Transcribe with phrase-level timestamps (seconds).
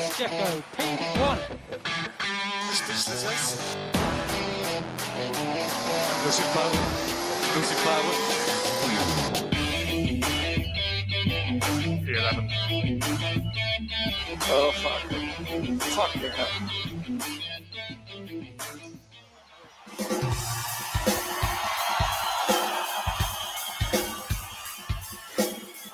[0.00, 1.38] Yes, Jacko, P1.
[6.24, 6.78] Lucy Power.
[7.54, 8.14] Lucy Power.
[12.08, 12.46] Eleven.
[14.48, 15.02] Oh fuck.
[15.82, 16.54] Fucking hell.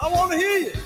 [0.01, 0.86] I want to hear you.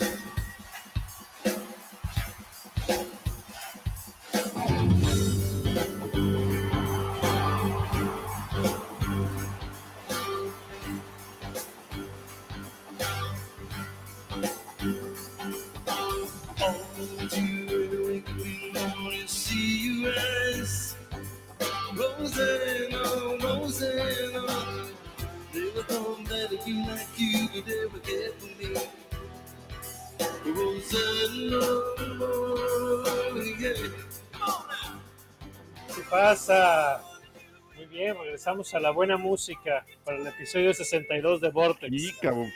[38.51, 41.93] Regresamos a la buena música para el episodio 62 de Vortex.
[41.93, 42.51] Y cabrón.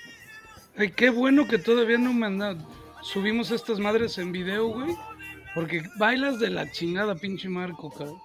[0.77, 2.57] Ay, qué bueno que todavía no manda.
[3.03, 4.95] Subimos estas madres en video, güey.
[5.55, 8.19] Porque bailas de la chingada, pinche Marco, cabrón.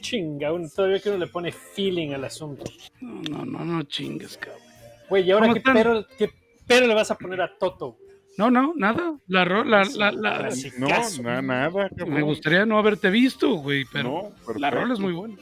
[0.00, 2.64] Chinga, uno- todavía que uno le pone feeling al asunto.
[3.00, 4.62] No, no, no, no chingues, cabrón.
[5.10, 6.30] Güey, ¿y ahora ¿Cómo qué pero, qué
[6.66, 7.96] pero le vas a poner a Toto?
[8.38, 9.16] No, no, nada.
[9.26, 10.48] La, ro- la, la, la-.
[10.78, 10.86] No,
[11.22, 12.14] na- nada, cabrón.
[12.14, 15.36] me gustaría no haberte visto, güey, pero No, la rola es muy buena.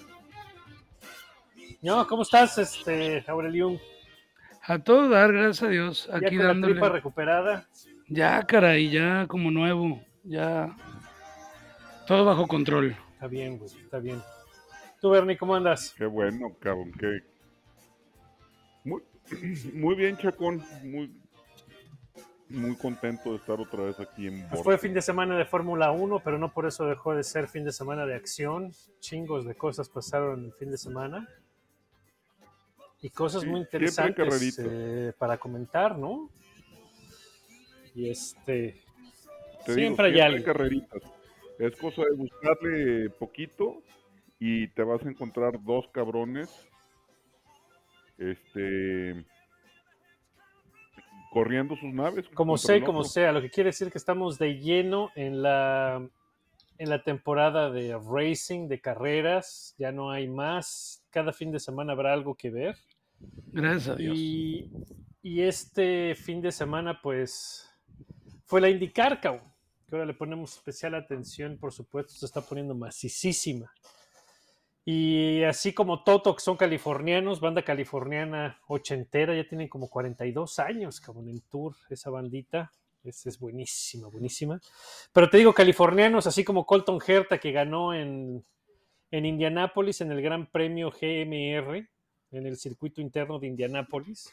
[1.87, 3.79] No, ¿cómo estás, este, Aurelión?
[4.65, 6.09] A todo dar, gracias a Dios.
[6.11, 6.73] ¿Ya Aquí con la dándole.
[6.73, 7.69] tripa recuperada?
[8.09, 10.03] Ya, caray, ya como nuevo.
[10.25, 10.75] Ya.
[12.09, 12.97] Todo bajo control.
[13.13, 14.21] Está bien, güey, está bien.
[15.01, 15.95] Tú, Bernie, ¿cómo andas?
[15.97, 16.91] Qué bueno, cabrón.
[16.99, 17.21] Qué...
[18.83, 19.03] Muy,
[19.73, 20.65] muy bien, Chacón.
[20.83, 21.17] Muy,
[22.49, 24.65] muy contento de estar otra vez aquí en Pues Borja.
[24.65, 27.63] fue fin de semana de Fórmula 1, pero no por eso dejó de ser fin
[27.63, 28.73] de semana de acción.
[28.99, 31.29] Chingos de cosas pasaron el fin de semana.
[33.07, 36.29] Y cosas Sí, muy siempre interesantes eh, para comentar, ¿no?
[37.95, 38.83] Y este.
[39.65, 40.45] Te siempre hay digo, algo.
[40.45, 41.03] carreritas.
[41.61, 43.81] Es cosa de buscarle poquito
[44.41, 46.51] y te vas a encontrar dos cabrones.
[48.19, 49.25] Este.
[51.31, 52.27] Corriendo sus naves.
[52.35, 56.05] Como sé, como sea, lo que quiere decir que estamos de lleno en la,
[56.79, 59.77] en la temporada de racing, de carreras.
[59.79, 61.05] Ya no hay más.
[61.11, 62.75] Cada fin de semana habrá algo que ver.
[63.53, 64.17] Gracias a Dios.
[64.17, 64.71] Y,
[65.23, 67.69] este fin de semana, pues,
[68.45, 69.53] fue la IndyCar, cabrón,
[69.89, 73.73] que ahora le ponemos especial atención, por supuesto, se está poniendo macicísima.
[74.85, 81.01] Y así como Toto, que son californianos, banda californiana ochentera, ya tienen como 42 años,
[81.01, 82.71] cabrón, en tour, esa bandita.
[83.03, 84.61] Es, es buenísima, buenísima.
[85.13, 88.45] Pero te digo, californianos, así como Colton Herta, que ganó en,
[89.11, 91.89] en Indianápolis en el Gran Premio GMR,
[92.33, 94.33] en el circuito interno de Indianápolis.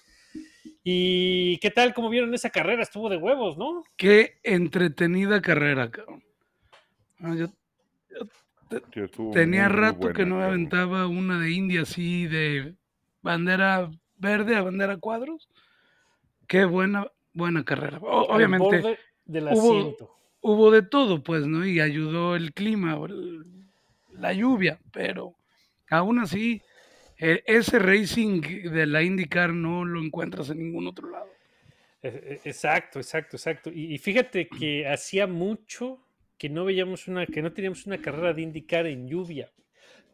[0.83, 1.93] ¿Y qué tal?
[1.93, 2.81] ¿Cómo vieron esa carrera?
[2.83, 3.83] Estuvo de huevos, ¿no?
[3.95, 6.23] Qué entretenida carrera, cabrón.
[7.19, 7.47] Ah, yo
[9.05, 10.53] estuvo tenía muy, muy rato buena, que no me cabrón.
[10.55, 12.75] aventaba una de India así de
[13.21, 15.49] bandera verde a bandera cuadros.
[16.47, 17.99] Qué buena, buena carrera.
[17.99, 20.15] O- obviamente borde del hubo- asiento.
[20.41, 21.65] hubo de todo, pues, ¿no?
[21.65, 23.45] Y ayudó el clima, el-
[24.11, 25.35] la lluvia, pero
[25.89, 26.61] aún así,
[27.45, 31.27] ese racing de la IndyCar no lo encuentras en ningún otro lado.
[32.01, 33.69] E- e- Exacto, exacto, exacto.
[33.73, 35.99] Y, y fíjate que hacía mucho
[36.37, 39.51] que no veíamos una, que no teníamos una carrera de IndyCar en lluvia.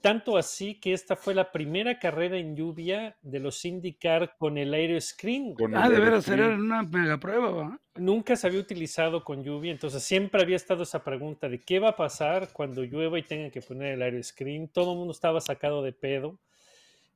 [0.02, 4.74] Tanto así que esta fue la primera carrera en lluvia de los IndyCar con el
[4.74, 5.56] aeroscreen.
[5.56, 9.72] Con Ah, el de veras, era una mega prueba, nunca se había utilizado con lluvia,
[9.74, 13.52] entonces siempre había estado esa pregunta de qué va a pasar cuando llueva y tengan
[13.52, 14.70] que poner el aeroscreen.
[14.70, 16.40] Todo el mundo estaba sacado de pedo.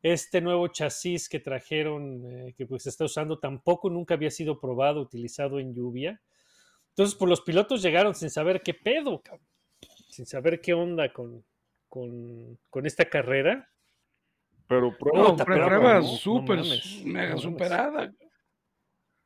[0.03, 4.59] Este nuevo chasis que trajeron, eh, que pues se está usando, tampoco nunca había sido
[4.59, 6.22] probado, utilizado en lluvia.
[6.90, 9.23] Entonces, pues los pilotos llegaron sin saber qué pedo,
[10.09, 11.44] sin saber qué onda con,
[11.88, 13.70] con, con esta carrera.
[14.67, 18.14] Pero prueba, No, prueba mames, no mega superada.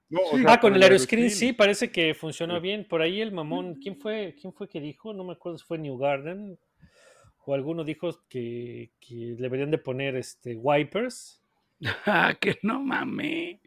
[0.10, 0.44] no, o Sí.
[0.44, 1.50] sea, Ah, con el aeroscreen aeroscreen.
[1.50, 2.62] sí, parece que funcionó Sí.
[2.62, 2.88] bien.
[2.88, 5.12] Por ahí el mamón, ¿quién fue, quién fue que dijo?
[5.12, 6.60] No me acuerdo si fue New Garden
[7.50, 11.42] o alguno dijo que, que deberían de poner este wipers.
[12.06, 13.60] Ah, que no mames.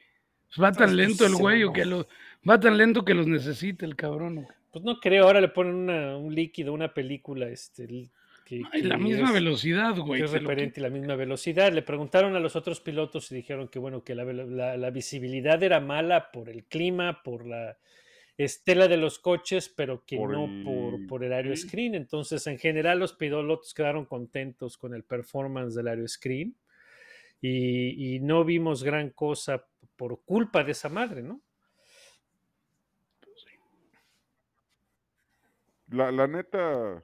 [0.49, 2.09] Pues va tan lento el güey o que lo,
[2.49, 4.47] va tan lento que los necesita el cabrón.
[4.73, 8.11] Pues no creo, ahora le ponen una- un líquido, una película, este,
[8.45, 10.23] que, Ay, la misma es- velocidad, güey.
[10.23, 11.73] es referente y la misma velocidad.
[11.73, 14.91] Le preguntaron a los otros pilotos y dijeron que bueno, que la, velo- la- la
[14.91, 17.79] visibilidad era mala por el clima, por la
[18.45, 21.69] estela de los coches, pero que Por no por, el- por el aero sí.
[21.69, 21.95] screen.
[21.95, 26.55] Entonces, en general, los pilotos quedaron contentos con el performance del aero screen
[27.41, 29.67] y, y no vimos gran cosa
[29.97, 31.41] por culpa de esa madre, ¿no?
[35.89, 37.03] La, la neta,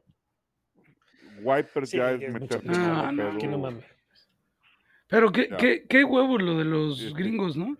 [1.42, 3.38] Wipers Sí, ya es es No, no, pedo.
[3.40, 3.84] Que no mames.
[5.08, 7.14] Pero qué, qué, qué huevo lo de los Sí, sí.
[7.14, 7.76] gringos, ¿no?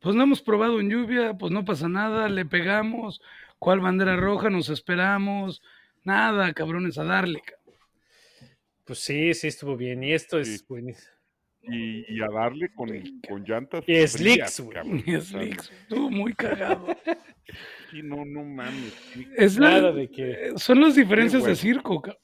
[0.00, 3.20] Pues no hemos probado en lluvia, pues no pasa nada, le pegamos,
[3.58, 4.50] ¿cuál bandera roja?
[4.50, 5.62] Nos esperamos,
[6.04, 7.40] nada, cabrones, a darle.
[7.40, 7.78] cabrón.
[8.84, 10.02] Pues sí, sí estuvo bien.
[10.04, 10.64] Y esto es Sí.
[10.68, 11.12] buenísimo.
[11.68, 12.88] Y, y a darle con,
[13.28, 13.82] con llantas.
[13.88, 15.02] Y slicks, güey.
[15.04, 16.86] Y Slicks, estuvo muy cagado.
[17.90, 18.94] Sí, no, no mames.
[19.36, 20.52] Es la- Nada de que.
[20.56, 21.56] son las diferencias bueno.
[21.56, 22.22] de circo, cabrón.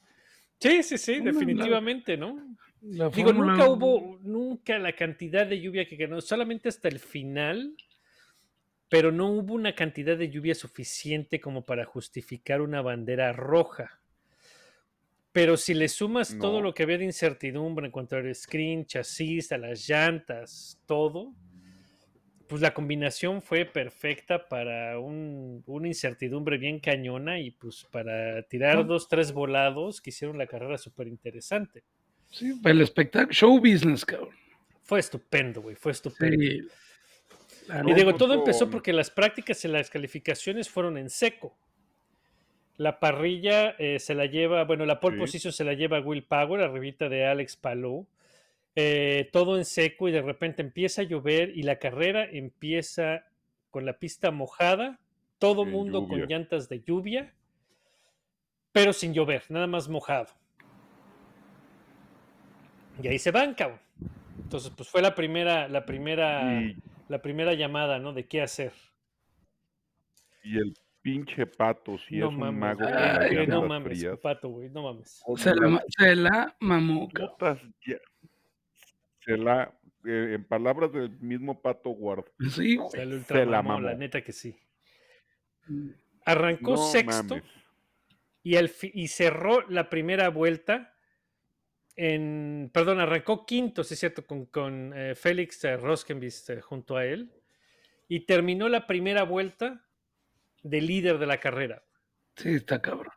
[0.60, 2.36] Sí, sí, sí, definitivamente, ¿no?
[2.82, 6.98] La Digo, Fórmula nunca hubo, nunca la cantidad de lluvia que ganó, solamente hasta el
[6.98, 7.76] final,
[8.88, 14.00] pero no hubo una cantidad de lluvia suficiente como para justificar una bandera roja.
[15.32, 19.52] Pero si le sumas todo lo que había de incertidumbre en cuanto al screen, chasis,
[19.52, 21.32] a las llantas, todo,
[22.48, 28.76] pues la combinación fue perfecta para un- una incertidumbre bien cañona y pues para tirar
[28.78, 28.84] No.
[28.84, 31.82] dos, tres volados que hicieron la carrera súper interesante.
[32.32, 34.34] Sí, el espectáculo, show business, cabrón.
[34.82, 36.36] Fue estupendo, güey, fue estupendo.
[36.42, 36.68] Sí.
[37.86, 41.56] Y digo, todo empezó porque las prácticas y las calificaciones fueron en seco.
[42.76, 45.20] La parrilla eh, se la lleva, bueno, la pole Sí.
[45.20, 48.06] position se la lleva Will Power, arribita de Alex Palou.
[48.74, 53.26] Eh, todo en seco y de repente empieza a llover y la carrera empieza
[53.70, 54.98] con la pista mojada,
[55.38, 57.34] todo En mundo con llantas de lluvia,
[58.72, 60.28] pero sin llover, nada más mojado.
[63.02, 63.80] Y ahí se van, cabrón.
[64.42, 66.76] Entonces, pues fue la primera, la primera, Y,
[67.08, 68.12] la primera llamada, ¿no?
[68.12, 68.72] De qué hacer.
[70.44, 74.18] y el pinche pato, si no es un mago Ay, no mames, frías.
[74.20, 75.20] pato, güey, no mames.
[75.36, 77.08] Se la, se la mamó,
[79.20, 79.72] Se la,
[80.04, 82.90] eh, en palabras del mismo pato Ward, Sí, güey.
[82.90, 83.98] Se la ultramamó, la mamó.
[83.98, 84.56] neta que sí.
[86.24, 87.50] Arrancó no sexto mames.
[88.42, 90.94] y, al y cerró la primera vuelta
[92.02, 96.96] en, perdón, arrancó quinto, sí es cierto, con, con eh, Félix eh, Roskenbist eh, junto
[96.96, 97.30] a él
[98.08, 99.86] y terminó la primera vuelta
[100.64, 101.84] de líder de la carrera.
[102.34, 103.12] Sí, está cabrón.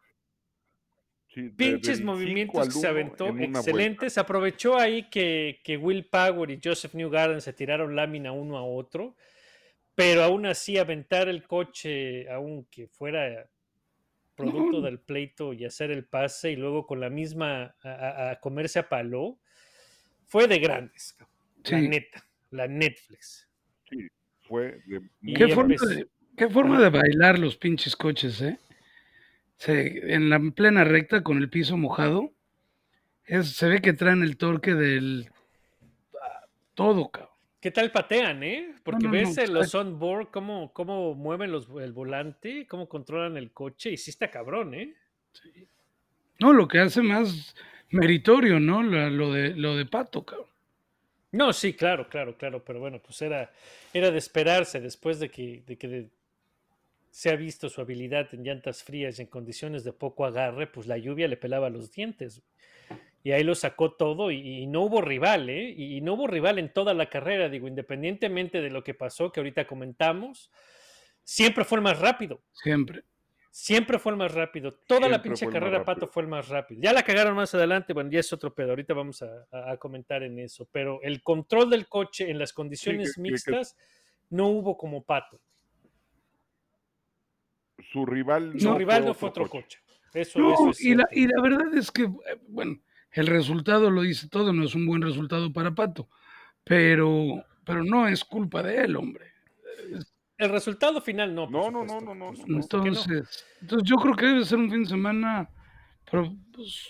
[1.30, 3.60] Sí, pinches movimientos que se aventó, en una vuelta.
[3.60, 4.18] excelentes.
[4.20, 9.16] Aprovechó ahí que, que Will Power y Joseph Newgarden se tiraron lámina uno a otro,
[9.96, 13.50] pero aún así aventar el coche, aunque fuera
[14.36, 18.90] producto del pleito y hacer el pase y luego con la misma a, comerse a
[18.90, 19.40] palo,
[20.28, 21.18] fue de grandes.
[21.64, 23.50] La neta, la Netflix.
[23.90, 24.08] Sí,
[24.42, 25.02] fue de
[25.34, 28.60] ¿Qué forma, de, qué forma de bailar los pinches coches, eh?
[29.58, 32.34] Se- en la plena recta con el piso mojado,
[33.26, 35.32] es- se ve que traen el torque del
[36.22, 37.35] ah, todo, cabrón.
[37.60, 38.76] ¿Qué tal patean, eh?
[38.84, 39.80] Porque no, ves no, los exacto.
[39.80, 44.74] onboard cómo, cómo mueven los, el volante, cómo controlan el coche, y sí está cabrón,
[44.76, 44.94] ¿eh?
[46.40, 47.56] No, lo que hace más
[47.90, 48.84] meritorio, ¿no?
[48.84, 50.48] La- lo, de, lo de Pato, cabrón.
[51.32, 53.52] No, sí, claro, claro, claro, pero bueno, pues era,
[53.94, 56.10] era de esperarse después de que, de que de-
[57.10, 60.86] se ha visto su habilidad en llantas frías y en condiciones de poco agarre, pues
[60.88, 62.42] la lluvia le pelaba los dientes.
[63.26, 65.74] Y ahí lo sacó todo y, y no hubo rival, ¿eh?
[65.76, 69.32] Y, y no hubo rival en toda la carrera, digo, independientemente de lo que pasó,
[69.32, 70.52] que ahorita comentamos,
[71.24, 72.44] siempre fue el más rápido.
[72.54, 73.04] Siempre.
[73.50, 74.76] Siempre fue el más rápido.
[74.86, 75.84] Toda la pinche fue carrera.
[75.84, 76.82] Pato, fue el más rápido.
[76.84, 78.70] Ya la cagaron más adelante, bueno, ya es otro pedo.
[78.70, 80.68] Ahorita vamos a, a- a comentar en eso.
[80.72, 83.76] Pero el control del coche en las condiciones que- que- mixtas
[84.30, 85.40] no hubo como Pato.
[87.92, 89.80] Su rival no, Su rival no fue otro coche.
[90.14, 92.10] Eso, No, eso es y, la, y la verdad es que, eh,
[92.48, 92.78] bueno,
[93.16, 96.10] el resultado lo dice todo, no es un buen resultado para Pato,
[96.64, 99.32] pero, pero no es culpa de él, hombre.
[100.38, 101.50] El resultado final no.
[101.50, 102.34] No, no, no, no, no.
[102.48, 105.50] Entonces, entonces yo creo que debe ser un fin de semana
[106.12, 106.90] pero, pues,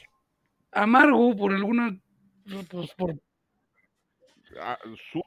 [0.71, 1.97] amargo por alguna,
[2.69, 3.15] pues, por-
[4.61, 4.77] Ah,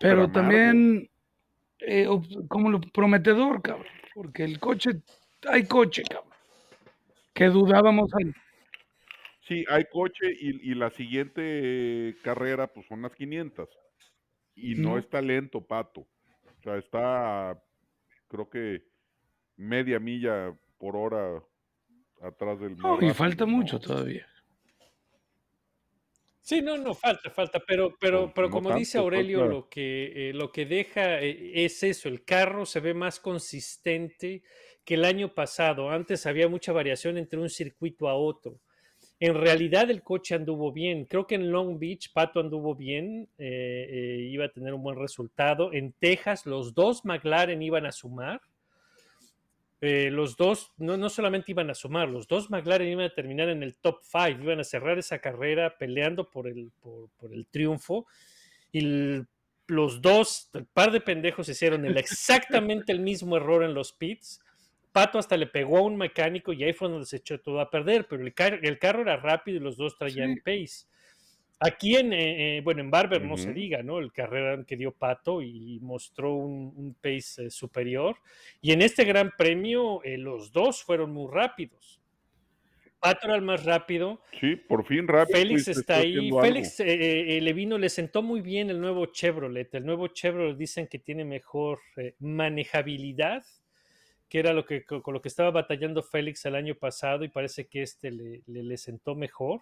[0.01, 0.33] pero amargo.
[0.33, 1.11] también
[1.81, 2.07] eh,
[2.49, 4.91] como lo prometedor, cabrón, porque el coche,
[5.49, 6.33] hay coche, cabrón,
[7.35, 8.35] que dudábamos en-
[9.49, 13.69] Sí, hay coche y, y la siguiente carrera pues son las 500.
[14.55, 14.99] Y no, No.
[14.99, 16.01] está lento, Pato.
[16.03, 17.59] O sea, está
[18.29, 18.83] creo que
[19.57, 21.43] media milla por hora
[22.21, 23.53] atrás del No, y falta no.
[23.53, 24.27] mucho todavía.
[26.43, 29.55] Sí, no, no, falta, falta, pero, pero, No, pero no como dice tanto, Aurelio, falta-
[29.55, 34.43] lo que, eh, lo que deja eh, es eso, el carro se ve más consistente
[34.85, 35.91] que el año pasado.
[35.91, 38.61] Antes había mucha variación entre un circuito a otro.
[39.21, 41.05] En realidad el coche anduvo bien.
[41.05, 44.97] Creo que en Long Beach Pato anduvo bien, eh, eh, iba a tener un buen
[44.97, 45.73] resultado.
[45.73, 48.41] En Texas los dos McLaren iban a sumar.
[49.81, 53.49] Eh, los dos no, no solamente iban a sumar, los dos McLaren iban a terminar
[53.49, 57.47] en el top 5, iban a cerrar esa carrera peleando por el, por, por el
[57.47, 58.07] triunfo.
[58.73, 59.27] Y el-
[59.69, 64.41] los dos, el par de pendejos hicieron el- exactamente el mismo error en los pits.
[64.93, 67.71] Pato hasta le pegó a un mecánico y ahí fue donde se echó todo a
[67.71, 70.41] perder, pero el, car- el carro era rápido y los dos traían Sí.
[70.41, 70.87] pace.
[71.61, 73.99] Aquí en, eh, eh, bueno, en Barber no se diga, ¿no?
[73.99, 78.17] El carrera que dio Pato y mostró un, un pace eh, superior.
[78.61, 82.01] Y en este gran premio, eh, los dos fueron muy rápidos.
[83.01, 84.23] Pato era el más rápido.
[84.41, 85.37] Sí, por fin rápido.
[85.37, 86.31] Félix está ahí.
[86.41, 89.73] Félix eh, eh, le vino, le sentó muy bien el nuevo Chevrolet.
[89.75, 93.45] El nuevo Chevrolet dicen que tiene mejor eh, manejabilidad,
[94.29, 97.67] que era lo que, con lo que estaba batallando Félix el año pasado y parece
[97.67, 99.61] que este le, le- le sentó mejor.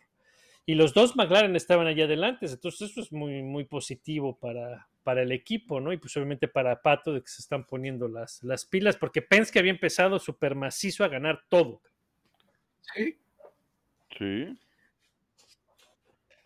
[0.65, 5.23] Y los dos McLaren estaban allá adelante, entonces eso es muy, muy positivo para, para
[5.23, 5.93] el equipo, ¿no?
[5.93, 9.61] Y pues obviamente para Pato de que se están poniendo las, las pilas, porque Penske
[9.61, 11.81] había empezado súper macizo a ganar todo.
[12.95, 13.17] Sí,
[14.19, 14.59] Sí.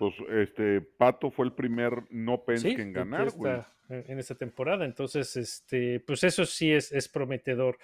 [0.01, 4.05] Pues este Pato fue el primer no Penske Sí, en de- de ganar, esta- en
[4.13, 4.87] en esta temporada.
[4.87, 7.77] Entonces, este, pues eso sí es, es prometedor.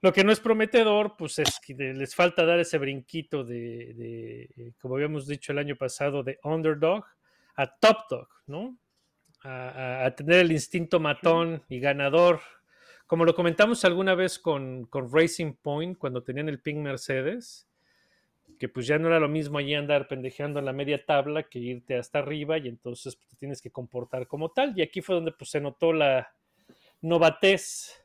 [0.00, 4.42] Lo que no es prometedor, pues es que les falta dar ese brinquito de, de,
[4.56, 7.04] eh, como habíamos dicho el año pasado, de underdog
[7.56, 8.78] a top dog, ¿no?
[9.42, 12.40] A, a- a tener el instinto matón y ganador.
[13.06, 17.68] Como lo comentamos alguna vez con, con Racing Point, cuando tenían el Pink Mercedes,
[18.60, 21.58] que pues ya no era lo mismo allí andar pendejeando en la media tabla que
[21.58, 24.78] irte hasta arriba y entonces pues, te tienes que comportar como tal.
[24.78, 26.30] Y aquí fue donde pues se notó la
[27.00, 28.04] novatez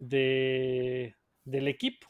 [0.00, 2.08] de, del equipo.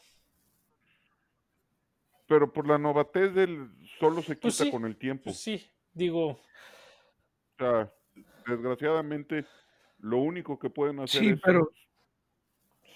[2.25, 5.25] Pero por la novatez del solo se quita Pues sí, con el tiempo.
[5.25, 5.63] Pues sí,
[5.93, 6.39] digo, O
[7.59, 7.93] sea,
[8.47, 9.45] desgraciadamente,
[9.99, 11.71] lo único que pueden hacer sí, es pero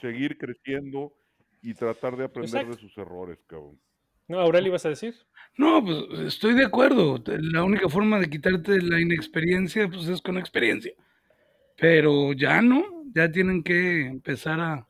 [0.01, 1.13] seguir creciendo
[1.61, 2.75] y tratar de aprender Exacto.
[2.75, 3.79] de sus errores, cabrón.
[4.27, 5.15] ¿No, Aurelio, ibas a decir?
[5.57, 7.21] no, pues estoy de acuerdo.
[7.25, 10.93] La única forma de quitarte la inexperiencia, pues es con experiencia.
[11.77, 14.87] Pero ya no, ya tienen que empezar a...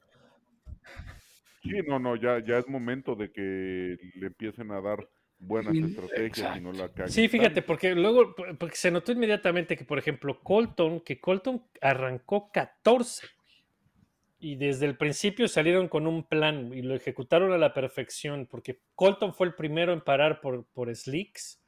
[1.63, 5.07] Sí, no, no, ya, ya es momento de que le empiecen a dar
[5.39, 7.09] buenas Sí, estrategias y no la caguen.
[7.09, 12.51] Sí, fíjate, porque luego, porque se notó inmediatamente que, por ejemplo, Colton, que Colton arrancó
[12.51, 13.27] 14
[14.45, 18.79] y desde el principio salieron con un plan y lo ejecutaron a la perfección, porque
[18.93, 21.59] Colton fue el primero en parar por, por Slicks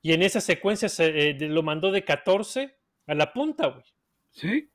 [0.00, 2.74] y en esa secuencia se, eh, lo mandó de 14
[3.06, 3.84] a la punta, güey.
[4.30, 4.70] Sí,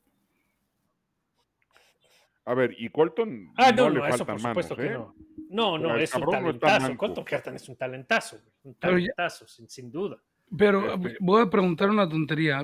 [2.46, 4.92] A ver, y Colton Ah, no, no, le no, eso por manos, supuesto que ¿eh?
[4.92, 5.16] no.
[5.50, 6.98] No, no, es un no talentazo.
[6.98, 8.54] Colton Herta es un talentazo, güey.
[8.64, 10.22] Un ya- talentazo, sin, sin duda.
[10.56, 12.64] pero Este- voy a preguntar una tontería.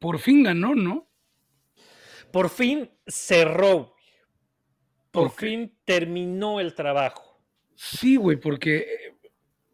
[0.00, 1.06] Por fin ganó, ¿no?
[2.32, 3.94] Por fin cerró.
[5.10, 7.40] Por fin terminó el trabajo.
[7.74, 9.16] Sí, güey, porque eh,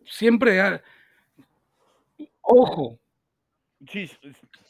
[0.05, 0.61] siempre...
[0.61, 0.83] ha-
[2.41, 2.99] Ojo,
[3.91, 4.11] Sí,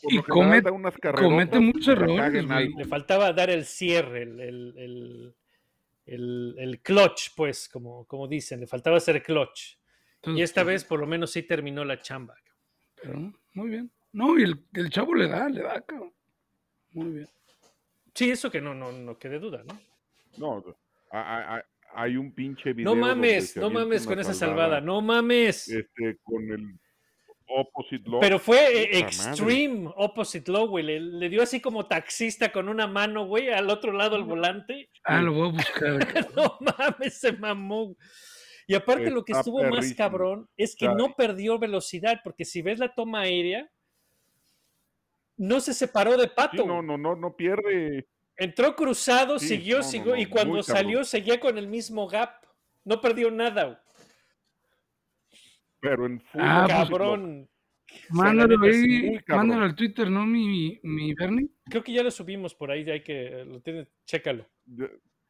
[0.02, 0.68] Y comete
[1.00, 2.44] carrerotas muchos errores.
[2.76, 5.34] Le faltaba dar el cierre, el, el, el,
[6.06, 9.76] el- el clutch, pues, como, como dicen, le faltaba hacer clutch.
[10.16, 12.34] entonces, Y esta pues, vez por lo menos sí terminó la chamba.
[13.00, 13.90] pero muy bien.
[14.12, 16.12] No, y el, el chavo le da, le da, cabrón.
[16.92, 17.28] Muy bien.
[18.16, 19.78] Sí, eso que no, no, no quede duda, ¿no?
[20.38, 20.64] No,
[21.12, 22.94] a- a- a- hay un pinche video.
[22.94, 25.68] No mames, no mames con esa salvada, no mames.
[25.68, 26.78] Este, con el
[27.48, 28.20] opposite law.
[28.20, 30.84] Pero fue eh, Puta extreme opposite low, güey.
[30.84, 34.90] Le, le dio así como taxista con una mano, güey, al otro lado del volante.
[35.04, 35.98] Ah, lo voy a buscar.
[36.36, 37.96] No mames, se mamó.
[38.66, 42.78] Y aparte lo que estuvo más cabrón es que no perdió velocidad, porque si ves
[42.80, 43.70] la toma aérea,
[45.36, 46.66] no se separó de Sí, Pato.
[46.66, 48.08] no, no, no, no pierde.
[48.36, 52.44] Entró cruzado, Sí, siguió, no, siguió, no, y cuando salió seguía con el mismo gap.
[52.84, 53.76] No perdió nada, güey.
[55.80, 57.48] Pero en full Ah, pues, cabrón.
[58.10, 61.48] Mándalo ahí, mándalo al Twitter, ¿no, mi, mi Bernie?
[61.64, 64.46] Creo que ya lo subimos por ahí, hay que, lo tienes, chécalo.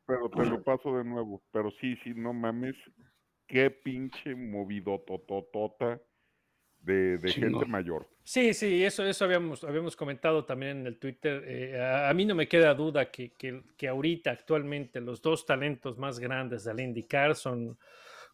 [0.07, 1.43] Pero te lo paso de nuevo.
[1.53, 2.75] Pero sí, sí, no mames.
[3.47, 6.01] Qué pinche movido tototota
[6.87, 8.07] de, de gente mayor.
[8.23, 11.45] Sí, sí, eso, eso habíamos, habíamos comentado también en el Twitter.
[11.47, 15.45] Eh, a, a mí no me queda duda que, que, que ahorita, actualmente, los dos
[15.47, 17.79] talentos más grandes del IndyCar son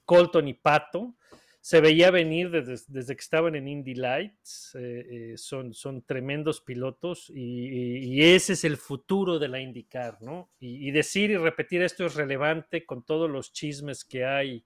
[0.05, 1.15] Colton y Pato.
[1.61, 4.75] se veía venir desde, desde que estaban en Indy Lights.
[4.75, 9.61] eh, eh, son, son tremendos pilotos y, y- y ese es el futuro de la
[9.61, 10.51] IndyCar, ¿no?
[10.59, 14.65] Y, y decir y repetir esto es relevante con todos los chismes que hay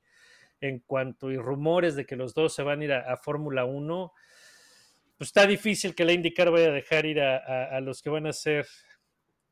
[0.69, 3.65] en cuanto y rumores de que los dos se van a ir a, a Fórmula
[3.65, 4.13] 1.
[5.19, 8.11] Pues está difícil que la IndyCar vaya a dejar ir a, a- a los que
[8.11, 8.67] van a ser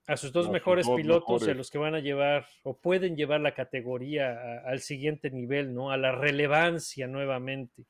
[0.06, 3.16] a sus dos mejores dos pilotos y a los que van a llevar o pueden
[3.16, 5.90] llevar la categoría al siguiente nivel, ¿no?
[5.90, 7.84] A la relevancia nuevamente.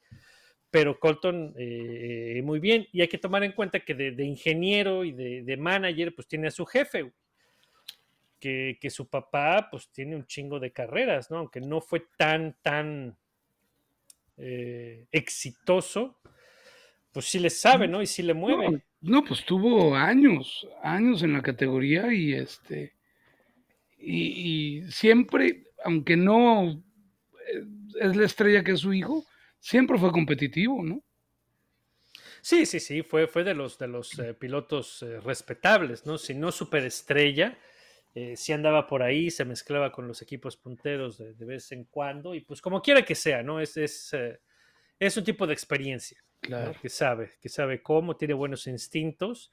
[0.70, 2.86] Pero Colton, eh, muy bien.
[2.92, 6.28] Y hay que tomar en cuenta que de, de ingeniero y de, de manager, pues
[6.28, 7.14] tiene a su jefe, güey.
[8.44, 11.38] Que, que su papá, pues tiene un chingo de carreras, ¿no?
[11.38, 13.16] Aunque no fue tan, tan
[14.36, 16.20] eh, exitoso,
[17.10, 18.02] pues sí le sabe, ¿no?
[18.02, 18.70] Y sí le mueve.
[18.70, 22.92] No, no, pues tuvo años, años en la categoría y este.
[23.98, 26.64] Y, y siempre, aunque no
[27.48, 27.64] eh,
[27.98, 29.24] es la estrella que es su hijo,
[29.58, 31.02] siempre fue competitivo, ¿no?
[32.42, 36.18] Sí, sí, sí, fue, fue de los, de los eh, pilotos eh, respetables, ¿no?
[36.18, 37.56] Si no superestrella,
[38.14, 41.84] eh, sí andaba por ahí, se mezclaba con los equipos punteros de, de vez en
[41.84, 43.60] cuando, y pues como quiera que sea, ¿no?
[43.60, 44.40] Es, es, eh,
[44.98, 46.22] es un tipo de experiencia,
[46.80, 49.50] que sabe, que sabe cómo, tiene buenos instintos,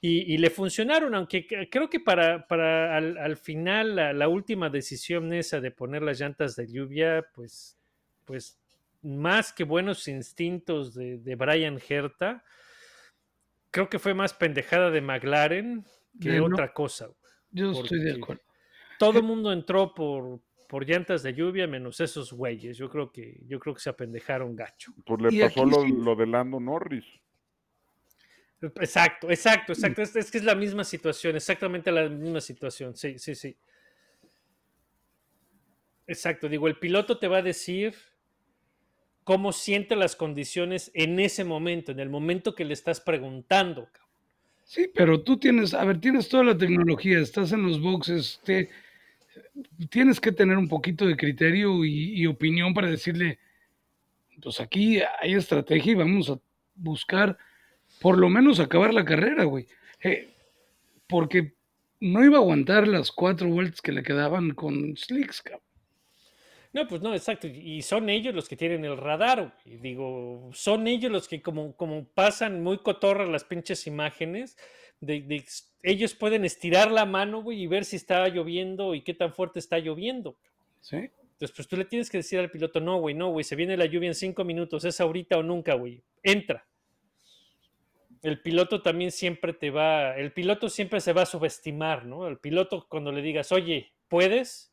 [0.00, 4.70] y, y le funcionaron, aunque creo que para, para al, al final la, la última
[4.70, 7.76] decisión esa de poner las llantas de lluvia, pues,
[8.24, 8.58] pues
[9.02, 12.44] más que buenos instintos de, de Brian Herta,
[13.70, 15.84] creo que fue más pendejada de McLaren
[16.20, 17.10] que De no- otra cosa.
[17.52, 18.42] Yo estoy de acuerdo.
[18.98, 22.76] Todo el mundo entró por, por llantas de lluvia, menos esos güeyes.
[22.76, 24.92] Yo creo que, yo creo que se apendejaron gacho.
[25.04, 25.92] Pues le Y pasó lo, sí.
[25.92, 27.06] lo de Lando Norris.
[28.62, 30.02] Exacto, exacto, exacto.
[30.02, 32.94] Es, es que es la misma situación, exactamente la misma situación.
[32.94, 33.56] Sí, sí, sí.
[36.06, 37.94] Exacto, digo, el piloto te va a decir
[39.24, 43.88] cómo siente las condiciones en ese momento, en el momento que le estás preguntando.
[44.70, 48.70] Sí, pero tú tienes, a ver, tienes toda la tecnología, estás en los boxes, te,
[49.88, 53.40] tienes que tener un poquito de criterio y, y opinión para decirle,
[54.40, 56.38] pues aquí hay estrategia y vamos a
[56.76, 57.36] buscar
[58.00, 59.66] por lo menos acabar la carrera, güey.
[60.04, 60.28] Eh,
[61.08, 61.54] porque
[61.98, 65.69] no iba a aguantar las cuatro vueltas que le quedaban con Slicks, cabrón.
[66.72, 67.46] No, pues no, exacto.
[67.48, 69.54] Y son ellos los que tienen el radar.
[69.64, 69.78] güey.
[69.78, 74.56] Digo, son ellos los que como, como pasan muy cotorras las pinches imágenes,
[75.00, 75.44] de, de-
[75.82, 79.58] ellos pueden estirar la mano, güey, y ver si está lloviendo y qué tan fuerte
[79.58, 80.36] está lloviendo.
[80.80, 80.96] ¿Sí?
[80.96, 83.76] Entonces, pues tú le tienes que decir al piloto, no, güey, no, güey, se viene
[83.76, 86.02] la lluvia en cinco minutos, es ahorita o nunca, güey.
[86.22, 86.66] Entra.
[88.22, 92.28] El piloto también siempre te va, el piloto siempre se va a subestimar, ¿no?
[92.28, 94.69] El piloto cuando le digas, oye, ¿puedes?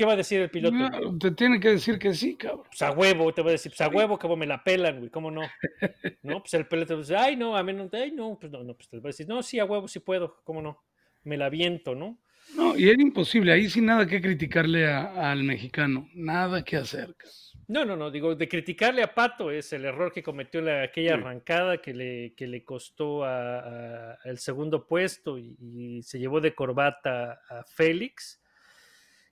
[0.00, 0.74] ¿Qué va a decir el piloto?
[0.74, 2.62] No, te tiene que decir que sí, cabrón.
[2.70, 5.10] pues a huevo, te voy a decir, pues a huevo, como me la pelan, güey,
[5.10, 5.42] ¿cómo no?
[6.22, 8.72] No, pues el piloto dice, ay, no, a mí no, ay, no, pues no, no,
[8.72, 10.82] pues te va a decir, no, sí, a huevo, sí puedo, ¿cómo no?
[11.24, 12.18] Me la viento, ¿no?
[12.56, 17.14] No, y era imposible, ahí sin nada que criticarle a- al mexicano, nada que hacer.
[17.14, 17.34] cabrón.
[17.68, 21.16] No, no, no, digo, de criticarle a Pato es el error que cometió la- aquella
[21.16, 21.20] Sí.
[21.20, 26.40] arrancada que le, que le costó a- a- el segundo puesto y, y se llevó
[26.40, 28.39] de corbata a Félix,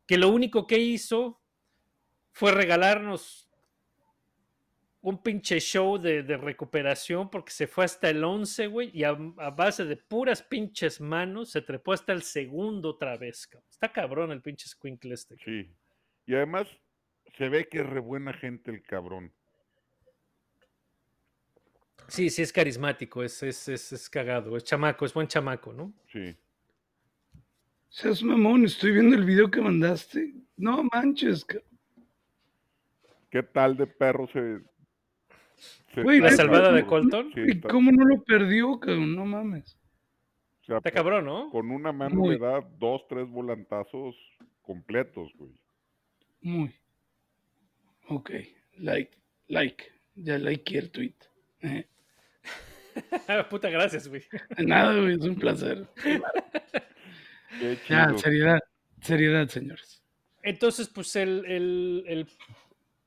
[0.09, 1.38] que lo único que hizo
[2.33, 3.51] fue regalarnos
[5.03, 9.11] un pinche show de, de recuperación porque se fue hasta el 11, güey, y a,
[9.11, 13.68] a base de puras pinches manos se trepó hasta el segundo otra vez, cabrón.
[13.71, 15.37] Está cabrón el pinche squinkle este.
[15.44, 15.71] Sí.
[16.25, 16.66] Y además
[17.37, 19.31] se ve que es re buena gente el cabrón.
[22.09, 25.92] Sí, sí, es carismático, es, es, es, es cagado, es chamaco, es buen chamaco, ¿no?
[26.11, 26.35] Sí.
[27.88, 30.35] Seas mamón, estoy viendo el video que mandaste.
[30.57, 31.64] No manches, cabrón.
[33.31, 34.61] ¿Qué tal de perro se...
[35.94, 37.33] se- Güey, La salvada de Colton.
[37.37, 39.14] ¿Y está- cómo no lo perdió, cabrón?
[39.16, 39.77] No mames.
[40.62, 41.51] o sea, Está cabrón, ¿no?
[41.51, 42.31] Con una mano Muy.
[42.31, 44.16] le da dos, tres volantazos
[44.62, 45.53] completos, güey.
[46.42, 46.74] Muy.
[48.09, 48.31] Ok,
[48.79, 49.16] like,
[49.48, 49.85] like.
[50.14, 51.14] Ya like el tweet.
[51.62, 51.87] Eh,
[53.51, 54.22] Puta, gracias, güey.
[54.57, 55.87] de Nada, güey, es un placer.
[57.58, 58.18] Qué Ya, chido.
[58.18, 58.58] seriedad,
[59.00, 60.02] seriedad, señores.
[60.42, 62.28] Entonces, pues el, el, el,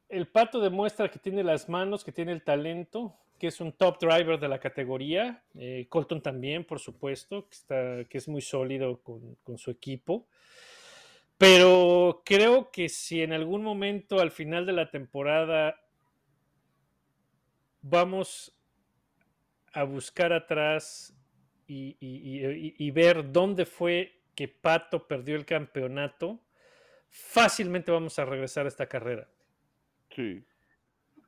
[0.10, 3.99] el pato demuestra que tiene las manos, que tiene el talento, que es un top
[3.99, 5.43] driver de la categoría.
[5.56, 10.27] Eh, Colton también, por supuesto, que, está, que es muy sólido con, con su equipo.
[11.38, 15.75] Pero creo que si en algún momento al final de la temporada
[17.82, 18.54] vamos
[19.73, 21.15] a buscar atrás
[21.65, 26.39] y, y- y- y ver dónde fue que Pato perdió el campeonato,
[27.10, 29.30] fácilmente vamos a regresar a esta carrera.
[30.15, 30.43] Sí.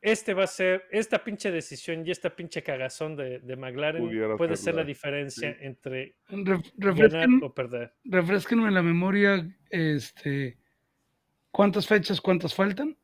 [0.01, 4.35] este va a ser, esta pinche decisión y esta pinche cagazón de, de McLaren Pudiera
[4.35, 5.57] puede ser la diferencia sí.
[5.61, 7.93] entre Ref- ganar o perder.
[8.03, 10.57] refresquenme la memoria, este,
[11.51, 12.97] ¿cuántas fechas, cuántas faltan?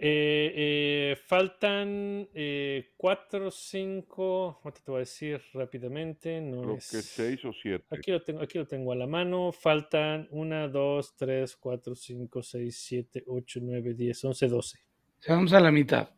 [0.00, 6.88] Eh, eh, faltan eh, cuatro, cinco, ahorita te voy a decir rápidamente, no Creo es...
[6.88, 7.84] que seis o siete.
[7.90, 9.50] Aquí lo, tengo, aquí lo tengo a la mano.
[9.50, 14.78] Faltan 1, 2, 3, 4, 5, 6, 7, 8, 9, 10, 11, 12.
[14.78, 16.10] O sea, vamos a la mitad.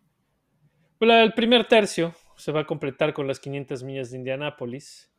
[0.99, 5.10] Bueno, el primer tercio se va a completar con las 500 millas de Indianápolis.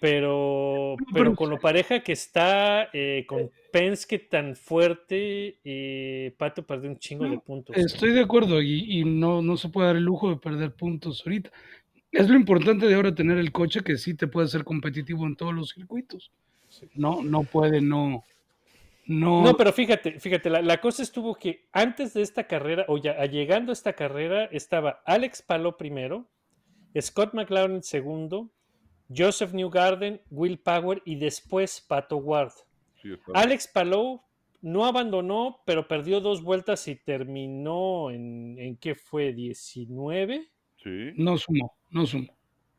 [0.00, 6.90] Pero, pero con lo pareja que está, eh, con Penske tan fuerte, eh, Pato perdió
[6.90, 7.76] un chingo de puntos.
[7.76, 11.22] Estoy de acuerdo y, y no, no se puede dar el lujo de perder puntos
[11.24, 11.50] ahorita.
[12.12, 15.36] Es lo importante de ahora tener el coche que sí te puede ser competitivo en
[15.36, 16.30] todos los circuitos.
[16.94, 18.24] No, no puede, no.
[19.06, 22.98] No, No, pero fíjate, fíjate, la, la cosa estuvo que antes de esta carrera, o
[22.98, 26.26] ya llegando a esta carrera, estaba Alex Palou primero,
[27.00, 28.50] Scott McLaren segundo,
[29.14, 32.52] Joseph Newgarden, Will Power y después Pato Ward.
[33.00, 34.22] Sí, Alex Palou
[34.62, 39.34] no abandonó, pero perdió dos vueltas y terminó en, ¿en qué fue?
[39.34, 40.48] ¿19?
[40.82, 42.34] Sí, no sumó, no sumó.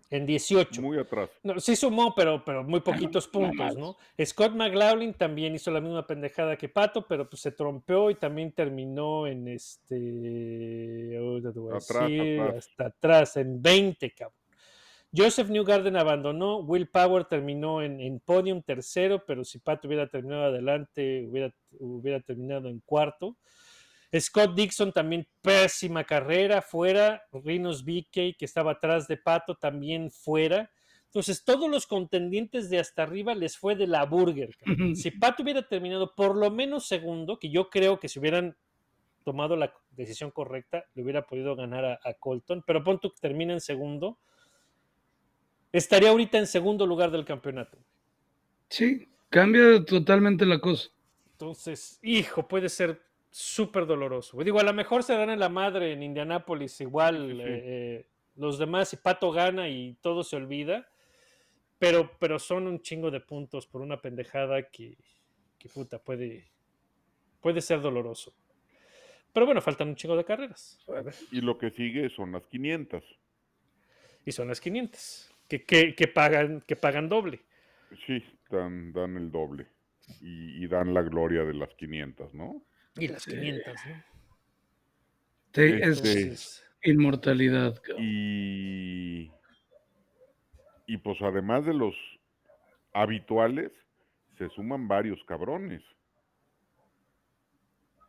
[0.10, 0.82] En 18.
[0.82, 1.30] muy atrás.
[1.44, 3.76] No, sí sumó, pero, pero muy poquitos puntos.
[3.76, 3.98] ¿no?
[4.26, 8.54] Scott McLaughlin también hizo la misma pendejada que Pato, pero pues se trompeó y también
[8.54, 11.18] terminó en este.
[11.18, 12.56] ahorita te voy a Atrás, decir, atrás.
[12.70, 14.37] hasta atrás, en 20, cabrón.
[15.18, 20.44] Joseph Newgarden abandonó, Will Power terminó en, en podium tercero, pero si Pato hubiera terminado
[20.44, 23.36] adelante, hubiera, hubiera terminado en cuarto.
[24.18, 27.24] Scott Dixon también pésima carrera, fuera.
[27.32, 30.72] Rinos BK, que estaba atrás de Pato, también fuera.
[31.06, 34.56] Entonces, todos los contendientes de hasta arriba les fue de la burger.
[34.58, 34.96] cabrón.
[34.96, 38.56] Si Pato hubiera terminado por lo menos segundo, que yo creo que si hubieran
[39.24, 43.54] tomado la decisión correcta, le hubiera podido ganar a, a Colton, pero pon que termina
[43.54, 44.20] en segundo,
[45.72, 47.78] estaría ahorita en segundo lugar del campeonato.
[48.70, 50.90] Sí, cambia totalmente la cosa.
[51.32, 54.42] Entonces, hijo, puede ser súper doloroso.
[54.44, 58.58] Digo, a lo mejor se dan en la madre en Indianápolis, igual Sí, eh, los
[58.58, 60.88] demás, y Pato gana y todo se olvida,
[61.80, 64.98] pero, pero son un chingo de puntos por una pendejada que,
[65.58, 66.50] que puta, puede,
[67.42, 68.34] puede ser doloroso.
[69.34, 70.80] Pero bueno, faltan un chingo de carreras.
[71.32, 73.04] Y lo que sigue son las 500.
[74.26, 77.42] Y son las 500, que, que, que pagan, que pagan doble.
[78.06, 79.68] Sí, dan, dan el doble.
[80.22, 82.64] Y, y dan la gloria de las 500, ¿no?
[82.96, 84.04] Y las 500, ¿no?
[85.54, 87.82] Sí, es inmortalidad.
[87.98, 89.32] Y,
[90.86, 91.96] y pues además de los
[92.94, 93.72] habituales,
[94.38, 95.82] se suman varios cabrones.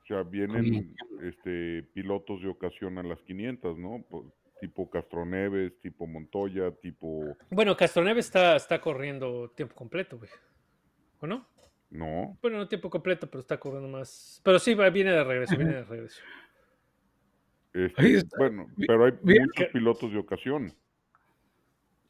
[0.02, 4.04] O sea, vienen este, pilotos de ocasión a las 500, ¿no?
[4.08, 4.24] Pues,
[4.60, 7.36] tipo Castroneves, tipo Montoya, tipo...
[7.50, 10.30] bueno, Castroneves está, está corriendo tiempo completo, güey.
[11.20, 11.46] ¿O no?
[11.90, 14.40] No, Bueno, no tiempo completo, pero está corriendo más.
[14.44, 16.20] Pero sí, viene de regreso, viene de regreso.
[17.72, 18.36] este, Ahí está.
[18.36, 20.72] bueno, pero hay bien muchos que- pilotos de ocasión.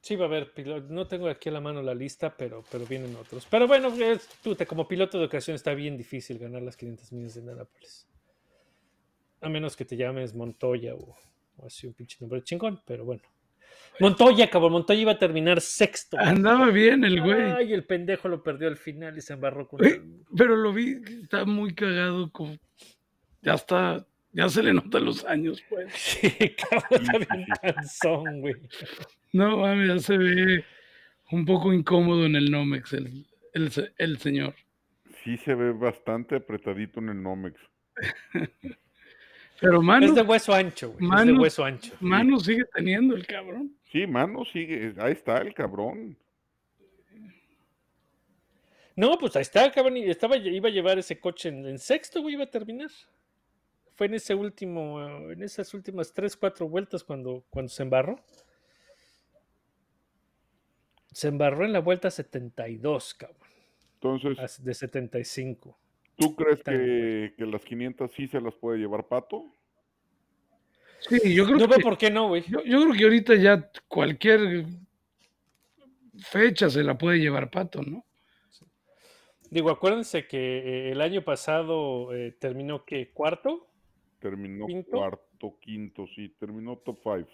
[0.01, 0.91] Sí, va a haber pilotos.
[0.91, 3.47] No tengo aquí a la mano la lista, pero, pero vienen otros.
[3.51, 7.13] Pero bueno, es- tú, te- como piloto de ocasión está bien difícil ganar las 500
[7.13, 8.09] millas de Indianapolis.
[9.41, 11.15] A menos que te llames Montoya o
[11.67, 13.23] así un pinche nombre chingón, pero bueno.
[14.01, 16.17] Montoya, cabrón, Montoya iba a terminar sexto.
[16.19, 17.51] Andaba bien el güey.
[17.51, 20.01] Ay, el pendejo lo perdió al final y se embarró con Güey,
[20.37, 22.31] pero lo vi, está muy cagado.
[22.31, 22.57] Como,
[23.43, 25.93] ya está, ya se le notan los años, pues.
[25.97, 28.55] Sí, cabrón, está bien cansón, güey.
[29.33, 30.65] No, mames, ya se ve
[31.33, 34.55] un poco incómodo en el Nomex el, el señor.
[35.25, 37.61] Sí se ve bastante apretadito en el Nomex.
[39.61, 41.05] Pero mano, Es de hueso ancho, güey.
[41.05, 41.95] Es de Manos- hueso ancho.
[42.01, 43.75] mano sigue teniendo el cabrón.
[43.91, 46.17] Sí, mano, sigue, ahí está el cabrón.
[48.95, 49.97] No, pues ahí está, cabrón.
[49.97, 52.91] y Estaba, iba a llevar ese coche en, en sexto, güey, iba a terminar.
[53.95, 58.17] Fue en ese último, en esas últimas tres, cuatro vueltas cuando, cuando se embarró.
[61.13, 63.39] Se embarró en la vuelta 72, cabrón.
[63.95, 65.77] Entonces, De 75.
[66.19, 69.53] ¿Tú crees que, que las 500 sí se las puede llevar Pato?
[71.01, 72.43] Sí, yo creo No que, por qué no, güey.
[72.49, 74.67] yo, yo creo que ahorita ya cualquier
[76.19, 78.05] fecha se la puede llevar Pato, ¿no?
[79.51, 83.67] Digo, acuérdense que eh, el año pasado eh, terminó que cuarto.
[84.19, 84.91] Terminó ¿Quinto?
[84.91, 87.29] cuarto, quinto, sí, terminó top 5.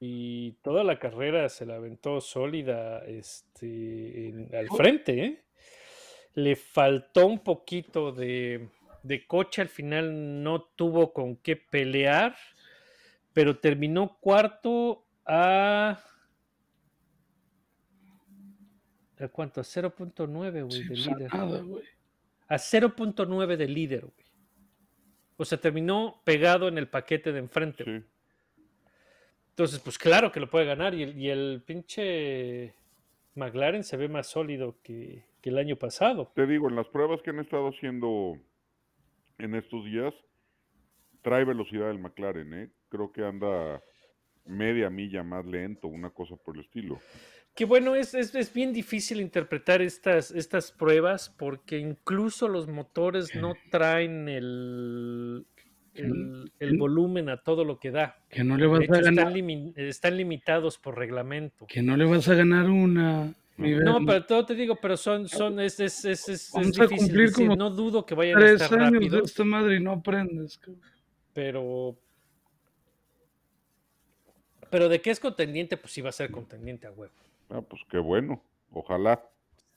[0.00, 5.42] Y toda la carrera se la aventó sólida este, en- al frente, ¿eh?
[6.34, 8.68] Le faltó un poquito de,
[9.02, 12.36] de coche al final no tuvo con qué pelear,
[13.32, 16.02] pero terminó cuarto a...
[19.18, 19.60] ¿A cuánto?
[19.60, 20.26] A 0.9,
[20.66, 21.34] güey, Sí, de pues, a líder.
[21.34, 21.62] nada.
[22.48, 24.26] A 0.9 de líder, güey.
[25.36, 27.84] O sea, terminó pegado en el paquete de enfrente.
[27.84, 28.02] Sí.
[29.50, 30.94] Entonces, pues claro que lo puede ganar.
[30.94, 32.74] Y el, y el pinche
[33.34, 36.32] McLaren se ve más sólido que, que el año pasado.
[36.34, 38.38] Te digo, en las pruebas que han estado haciendo
[39.38, 40.14] en estos días,
[41.20, 42.70] trae velocidad el McLaren, ¿eh?
[42.88, 43.82] Creo que anda
[44.44, 46.98] media milla más lento, una cosa por el estilo.
[47.54, 53.34] Que bueno, es, es, es bien difícil interpretar estas, estas pruebas porque incluso los motores
[53.36, 55.46] no traen el,
[55.94, 58.16] el, el volumen a todo lo que da.
[58.30, 61.66] Que no le vas hecho, a están, ganar, limi- están limitados por reglamento.
[61.66, 63.34] que no le vas a ganar una.
[63.56, 67.28] No, pero todo te digo, pero son, son, es, es, es, es- a difícil cumplir
[67.28, 67.46] decir.
[67.46, 69.92] como No dudo que vayan a tres estar años de rápidos, esta madre y no
[69.92, 70.58] aprendes.
[71.32, 71.96] pero.
[74.70, 77.12] Pero de qué es contendiente, pues sí va a ser contendiente a huevo,
[77.50, 79.22] Ah, pues qué bueno, ojalá.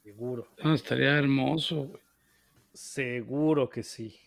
[0.03, 0.47] seguro.
[0.63, 2.01] No, estaría hermoso, güey.
[2.73, 4.17] Seguro que sí.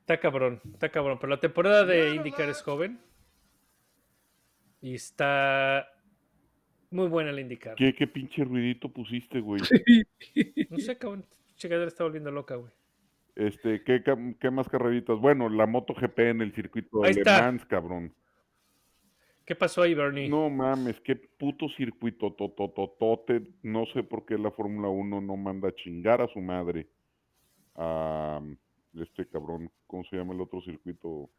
[0.00, 1.18] Está cabrón, está cabrón.
[1.20, 3.00] Pero la temporada de IndyCar es joven.
[4.80, 5.88] Y está
[6.90, 7.74] muy buena la IndyCar.
[7.76, 9.60] ¿Qué, qué pinche ruidito pusiste, güey?
[10.70, 11.24] No sé, cabrón.
[11.56, 12.70] Chegadera está volviendo loca, güey.
[13.34, 14.02] Este, ¿qué,
[14.40, 15.18] qué más carreritas?
[15.18, 17.42] Bueno, la MotoGP en el circuito de Ahí Le está.
[17.42, 18.12] Mans, cabrón.
[19.44, 20.28] ¿Qué pasó ahí, Bernie?
[20.28, 23.42] No mames, qué puto circuito totototote.
[23.62, 26.86] No sé por qué la Fórmula 1 no manda a chingar a su madre
[27.76, 28.40] a
[28.94, 29.70] este cabrón.
[29.86, 31.30] ¿Cómo se llama el otro circuito?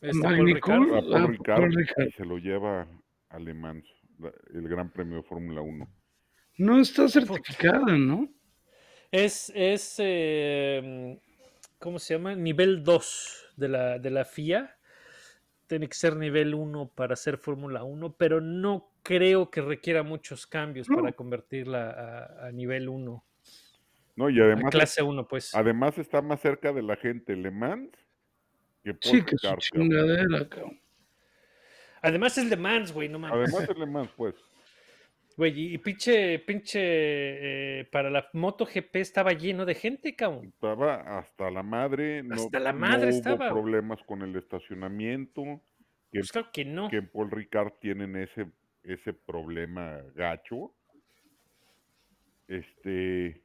[0.00, 0.78] Este, Paul Magny Ricard.
[0.88, 0.94] Cool.
[0.94, 1.74] A Ah, Paul
[2.08, 2.88] y se lo lleva
[3.28, 3.84] a Le Mans,
[4.52, 5.88] el Gran Premio de Fórmula 1.
[6.58, 8.28] No está certificada, ¿no?
[9.10, 11.20] Es, es eh,
[11.78, 12.34] ¿cómo se llama?
[12.34, 14.76] Nivel 2 de la, de la FIA.
[15.66, 20.46] Tiene que ser nivel 1 para hacer Fórmula 1, pero no creo que requiera muchos
[20.46, 20.96] cambios No.
[20.96, 23.24] para convertirla a, a nivel 1.
[24.16, 25.52] No, y A además, clase 1, pues.
[25.52, 27.90] además está más cerca de la gente Le Mans
[28.84, 29.90] que Paul Sí, que su Ricard, cabrón.
[29.90, 30.80] chingadera, cabrón.
[32.02, 33.52] Además es de Mans, güey, no mames.
[33.54, 34.34] Además es Le Mans, pues.
[35.36, 40.46] Güey, y, pinche, pinche, eh, para la MotoGP estaba lleno de gente, cabrón.
[40.46, 43.48] Estaba hasta la madre, no, Hasta la no madre hubo estaba.
[43.50, 45.44] problemas con el estacionamiento,
[46.10, 46.88] que, Pues claro que no.
[46.90, 48.46] que en Paul Ricard tienen ese,
[48.82, 50.74] ese problema gacho.
[52.48, 53.42] Este,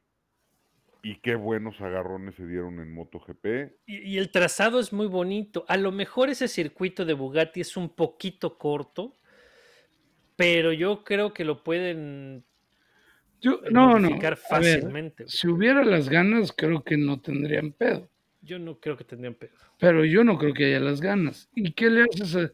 [1.04, 3.74] y qué buenos agarrones se dieron en MotoGP.
[3.86, 5.66] Y, y el trazado es muy bonito.
[5.68, 9.14] A lo mejor ese circuito de Bugatti es un poquito corto,
[10.34, 12.42] pero yo creo que lo pueden
[13.38, 14.18] Yo, no, no.
[14.18, 15.28] ver, fácilmente.
[15.28, 18.08] si hubiera las ganas, creo que no tendrían pedo.
[18.40, 19.52] Yo no creo que tendrían pedo.
[19.78, 21.50] Pero yo no creo que haya las ganas.
[21.54, 22.50] ¿Y qué le haces a...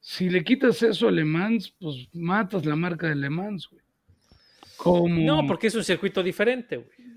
[0.00, 3.82] Si le quitas eso a Le Mans, pues matas la marca de Le Mans, güey.
[4.76, 5.20] Como...
[5.20, 7.15] No, porque es un circuito diferente, güey.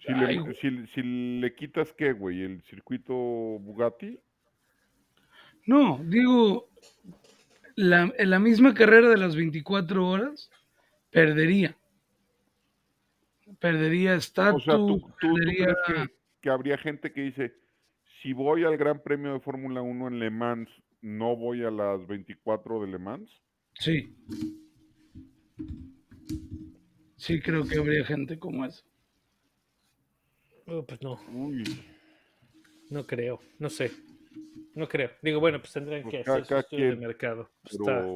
[0.00, 0.54] Si, Ay, le, güey.
[0.56, 1.02] si, si
[1.40, 4.18] le quitas qué, güey, el circuito Bugatti,
[5.66, 6.70] No, digo,
[7.76, 10.50] la, en la misma carrera de las 24 horas,
[11.10, 11.76] perdería.
[13.58, 16.08] Perdería o estatus, sea, ¿tú, tú- crees que,
[16.40, 17.54] que habría gente que dice,
[18.22, 20.68] si voy al Gran Premio de Fórmula 1 en Le Mans,
[21.02, 23.30] no voy a las 24 de Le Mans?
[23.74, 24.14] Sí.
[27.16, 28.82] Sí, creo que habría gente como esa.
[30.72, 31.64] Oh, pues no, Uy,
[32.90, 33.40] no creo.
[33.58, 33.90] No sé.
[34.74, 35.10] No creo.
[35.20, 37.50] Digo, bueno, pues tendrían Pues que hacer su estudio de mercado.
[37.62, 38.06] Pues está-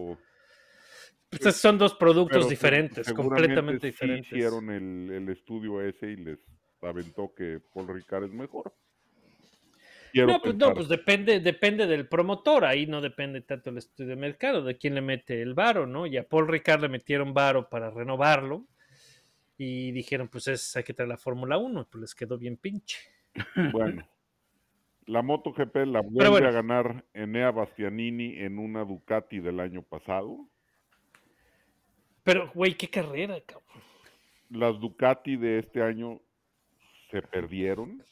[1.30, 4.32] pues son dos productos pero diferentes, completamente sí diferentes.
[4.32, 6.38] hicieron el, el estudio ese y les
[6.80, 8.72] aventó que Paul Ricard es mejor.
[10.12, 14.10] Quiero No, pues no, pues depende, depende del promotor, ahí no depende tanto el estudio
[14.10, 16.06] de mercado, de quién le mete el varo, ¿no?
[16.06, 18.68] Y a Paul Ricard le metieron varo para renovarlo
[19.56, 22.98] y dijeron, pues es, hay que traer la Fórmula 1, pues les quedó bien pinche.
[23.72, 24.08] Bueno,
[25.06, 26.48] la MotoGP la vuelve bueno.
[26.48, 30.48] a ganar Enea Bastianini en una Ducati del año pasado.
[32.22, 33.82] Pero, güey, qué carrera, cabrón.
[34.50, 36.20] Las Ducati de este año
[37.10, 38.02] se perdieron.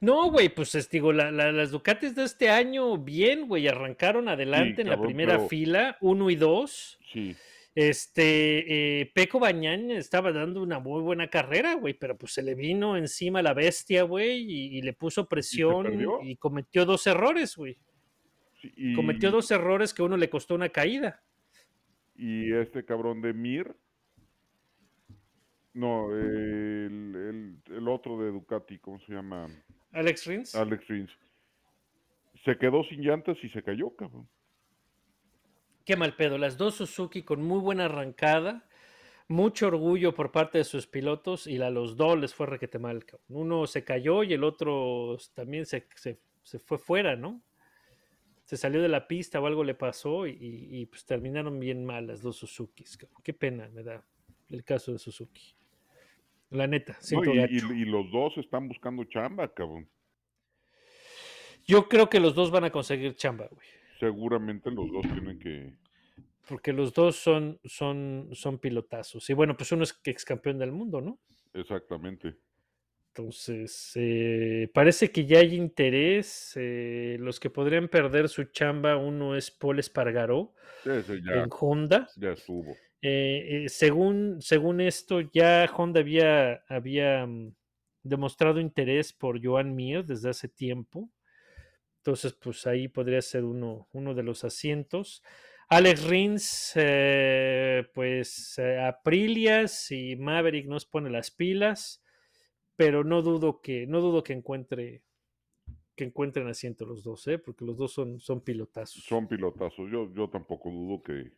[0.00, 4.28] No, güey, pues es, digo, la- la- las Ducatis de este año, bien, güey, arrancaron
[4.28, 6.98] adelante en la primera pero- fila, uno y dos.
[7.12, 7.34] Sí,
[7.74, 12.54] Este, eh, Peco Bañán estaba dando una muy buena carrera, güey, pero pues se le
[12.54, 15.86] vino encima la bestia, güey, y, y le puso presión
[16.22, 17.76] y, cometió dos errores, güey.
[18.62, 21.20] y, Cometió dos errores que uno le costó una caída.
[22.16, 23.74] y este cabrón de Mir
[25.72, 29.48] No, el, el- el otro de Ducati, ¿cómo se llama?
[29.90, 30.54] Alex Rins.
[30.54, 31.10] Alex Rins.
[32.44, 34.28] Se quedó sin llantas y se cayó, cabrón.
[35.84, 36.38] Qué mal pedo.
[36.38, 38.66] Las dos Suzuki con muy buena arrancada,
[39.28, 43.04] mucho orgullo por parte de sus pilotos y a los dos les fue requete mal.
[43.04, 43.24] cabrón.
[43.28, 47.42] Uno se cayó y el otro también se, se- se fue fuera, ¿no?
[48.44, 52.20] Se salió de la pista o algo le pasó y, pues terminaron bien mal las
[52.20, 52.98] dos Suzukis.
[52.98, 53.22] cabrón.
[53.22, 54.04] Qué pena me da
[54.50, 55.54] el caso de Suzuki.
[56.50, 57.38] La neta, No, y-
[57.82, 59.88] y los dos están buscando chamba, cabrón.
[61.66, 63.66] Yo creo que los dos van a conseguir chamba, güey.
[63.98, 65.74] Seguramente los dos tienen que...
[66.48, 69.28] Porque los dos son, son, son pilotazos.
[69.30, 71.18] Y bueno, pues uno es ex campeón del mundo, ¿no?
[71.54, 72.36] Exactamente.
[73.16, 76.52] Entonces, eh, parece que ya hay interés.
[76.56, 80.52] eh, los que podrían perder su chamba, uno es Paul Espargaró
[80.84, 82.08] ya, en Honda.
[82.16, 82.74] ya estuvo.
[83.06, 87.54] Eh, eh, según, según esto, ya Honda había, había mm,
[88.02, 91.10] demostrado interés por Joan Mir desde hace tiempo.
[92.04, 95.22] Entonces, pues ahí podría ser uno, uno de los asientos.
[95.70, 102.04] Alex Rins, eh, pues eh, Aprilia, si Maverick nos pone las pilas,
[102.76, 105.02] pero no dudo que, no dudo que encuentre
[105.96, 107.38] que encuentren asiento los dos, ¿eh?
[107.38, 109.02] porque los dos son, son pilotazos.
[109.04, 109.90] Son pilotazos.
[109.90, 111.32] Yo, yo tampoco dudo que,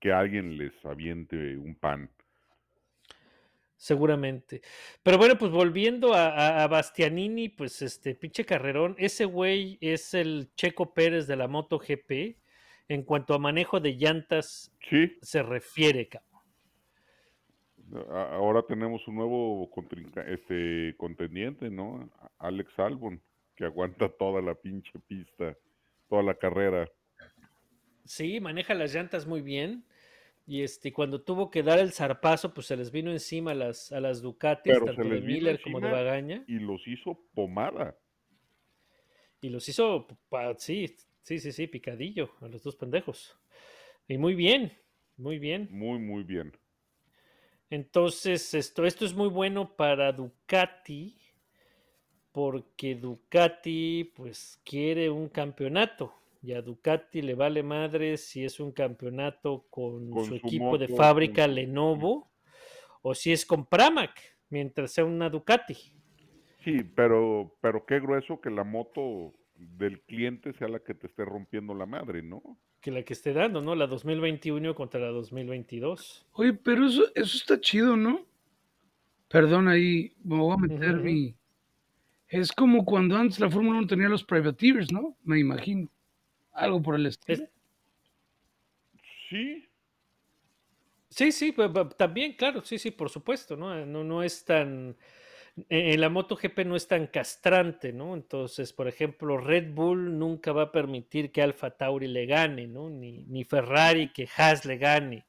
[0.00, 2.10] que alguien les aviente un pan.
[3.76, 4.62] Seguramente.
[5.02, 10.14] Pero bueno, pues volviendo a, a- a Bastianini, pues este pinche carrerón, ese güey es
[10.14, 12.38] el Checo Pérez de la MotoGP
[12.88, 16.42] en cuanto a manejo de llantas Sí, se refiere, cabrón.
[18.10, 19.70] ahora tenemos un nuevo
[20.26, 22.10] este, contendiente, ¿no?
[22.38, 23.20] Alex Albon,
[23.54, 25.56] que aguanta toda la pinche pista,
[26.08, 26.88] toda la carrera.
[28.04, 29.84] Sí, maneja las llantas muy bien.
[30.46, 33.92] Y este, cuando tuvo que dar el zarpazo, pues se les vino encima a las,
[33.92, 35.90] a las Ducatis, Pero tanto de Miller como de.
[35.90, 36.44] Bagaña.
[36.46, 37.98] Y los hizo pomada.
[39.40, 40.06] Y los hizo,
[40.58, 43.38] sí, sí, sí, sí, picadillo a los dos pendejos.
[44.06, 44.72] Y muy bien,
[45.16, 45.68] muy bien.
[45.70, 46.52] Muy, muy bien.
[47.70, 51.16] Entonces, esto, esto es muy bueno para Ducati,
[52.32, 56.14] porque Ducati, pues, quiere un campeonato.
[56.44, 60.76] Y a Ducati le vale madre si es un campeonato con, Con su su equipo
[60.76, 62.30] de fábrica con Lenovo,
[63.00, 65.74] o si es con Pramac, mientras sea una Ducati.
[66.62, 71.24] Sí, pero, pero qué grueso que la moto del cliente sea la que te esté
[71.24, 72.42] rompiendo la madre, ¿no?
[72.82, 73.74] Que la que esté dando, ¿no?
[73.74, 76.26] La 2021 contra la 2022.
[76.32, 78.20] Oye, pero eso, eso está chido, ¿no?
[79.28, 81.34] Perdón, ahí me voy a meter mi...
[82.28, 85.16] Es como cuando antes la Fórmula 1 tenía los privateers, ¿no?
[85.24, 85.88] Me imagino.
[86.54, 87.44] Algo por el estilo.
[87.44, 87.50] Es-
[89.28, 89.68] Sí,
[91.10, 93.86] Sí, sí, pa- pa- también, claro, sí, sí, por supuesto, ¿no?
[93.86, 94.96] No, no es tan,
[95.56, 98.14] en en la MotoGP no es tan castrante, ¿no?
[98.14, 102.90] Entonces, por ejemplo, Red Bull nunca va a permitir que Alfa Tauri le gane, ¿no?
[102.90, 105.26] Ni, ni Ferrari que Haas le gane,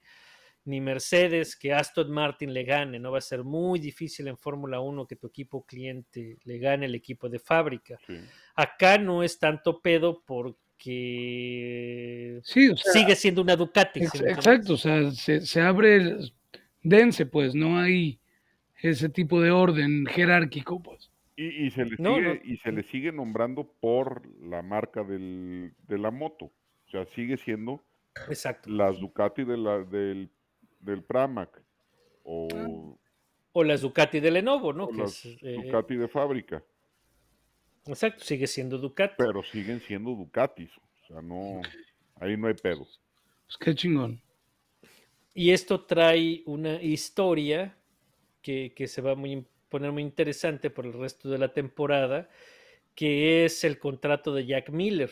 [0.66, 3.12] ni Mercedes que Aston Martin le gane, ¿no?
[3.12, 6.96] Va a ser muy difícil en Fórmula 1 que tu equipo cliente le gane el
[6.96, 8.00] equipo de fábrica.
[8.08, 8.16] sí.
[8.56, 10.60] Acá no es tanto pedo porque
[12.44, 14.02] Sí, o sea, sigue siendo una Ducati.
[14.02, 16.34] ex- ¿sí exacto, o sea, se, se abre, el-
[16.84, 18.20] dense, pues, no hay
[18.82, 21.12] ese tipo de orden jerárquico, pues.
[21.38, 22.52] Y, y se le No, sigue, no.
[22.54, 26.46] y se le sigue nombrando por la marca del, de la moto.
[26.46, 27.84] O sea, sigue siendo
[28.30, 28.70] Exacto.
[28.70, 30.30] las Ducati de la, del,
[30.80, 31.62] del Pramac
[32.24, 32.98] o,
[33.52, 34.86] O las Ducati de Lenovo, ¿no?
[34.86, 36.64] o Que las es, eh, Ducati de fábrica,
[37.88, 39.16] exacto, sigue siendo Ducati.
[39.18, 40.72] pero siguen siendo Ducatis.
[40.78, 41.62] O sea, no,
[42.16, 42.86] ahí no hay pedo.
[43.46, 44.22] Pues qué chingón.
[45.34, 47.78] Y esto trae una historia
[48.42, 49.16] que, que se va a
[49.70, 52.30] poner muy interesante por el resto de la temporada,
[52.96, 55.12] que es el contrato de Jack Miller.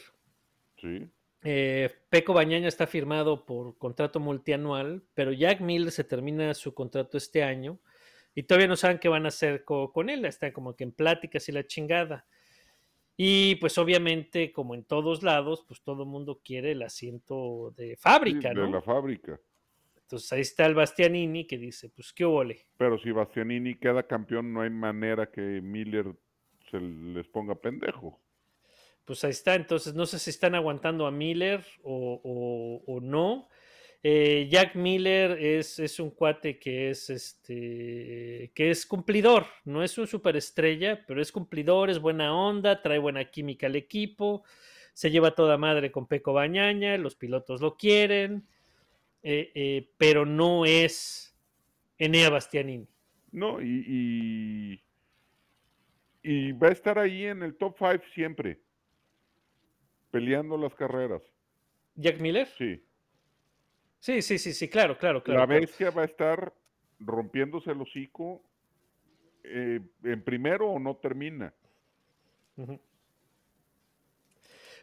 [0.79, 1.09] Sí,
[1.43, 7.17] Eh, Peco Bañaña está firmado por contrato multianual, pero Jack Miller se termina su contrato
[7.17, 7.79] este año
[8.33, 10.23] y todavía no saben qué van a hacer co- con él.
[10.25, 12.25] Están como que en pláticas y la chingada.
[13.15, 17.89] Y pues obviamente, como en todos lados, pues todo el mundo quiere el asiento de
[17.89, 18.71] sí, fábrica, de ¿no?
[18.71, 19.39] la fábrica.
[19.95, 22.67] Entonces ahí está el Bastianini que dice, pues qué ole.
[22.77, 26.15] Pero si Bastianini queda campeón, no hay manera que Miller
[26.69, 28.19] se les ponga pendejo.
[29.05, 33.49] Pues ahí está, entonces no sé si están aguantando a Miller o, o- o no.
[34.05, 39.97] Eh, Jack Miller es, es un cuate que es este que es cumplidor, no es
[39.97, 44.43] un superestrella, pero es cumplidor, es buena onda, trae buena química al equipo,
[44.93, 48.45] se lleva toda madre con Peco Bañaña, los pilotos lo quieren,
[49.23, 51.33] eh, eh, pero no es
[51.97, 52.89] Enea Bastianini.
[53.31, 54.81] No, y,
[56.23, 58.59] y, y va a estar ahí en el top 5 siempre,
[60.11, 61.23] peleando las carreras.
[61.95, 62.47] Jack Miller.
[62.57, 62.83] Sí.
[64.03, 65.39] Sí, sí, sí, sí, claro, claro, claro.
[65.39, 65.61] la claro.
[65.61, 66.53] bestia va a estar
[66.99, 68.43] rompiéndose el hocico
[69.45, 71.53] eh, en primero o no termina.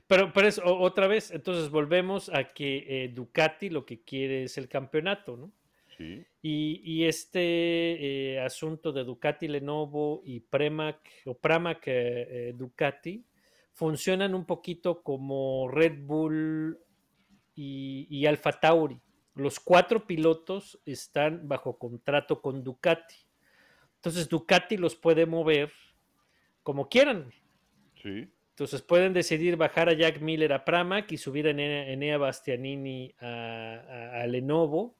[0.07, 4.45] Pero, pero es o- otra vez, entonces volvemos a que eh, Ducati lo que quiere
[4.45, 5.53] es el campeonato, ¿no?
[5.99, 6.25] Sí.
[6.41, 11.87] Y, y este eh, asunto de Ducati Lenovo y Premac o Pramac
[12.55, 13.23] Ducati
[13.75, 16.79] funcionan un poquito como Red Bull
[17.55, 18.99] y, y Alfa Tauri.
[19.41, 23.16] Los cuatro pilotos están bajo contrato con Ducati.
[23.97, 25.72] Entonces Ducati los puede mover
[26.62, 27.32] como quieran.
[28.03, 28.28] Sí.
[28.51, 33.26] Entonces pueden decidir bajar a Jack Miller a Pramac y subir a Enea, Bastianini a,
[33.26, 34.97] a- a Lenovo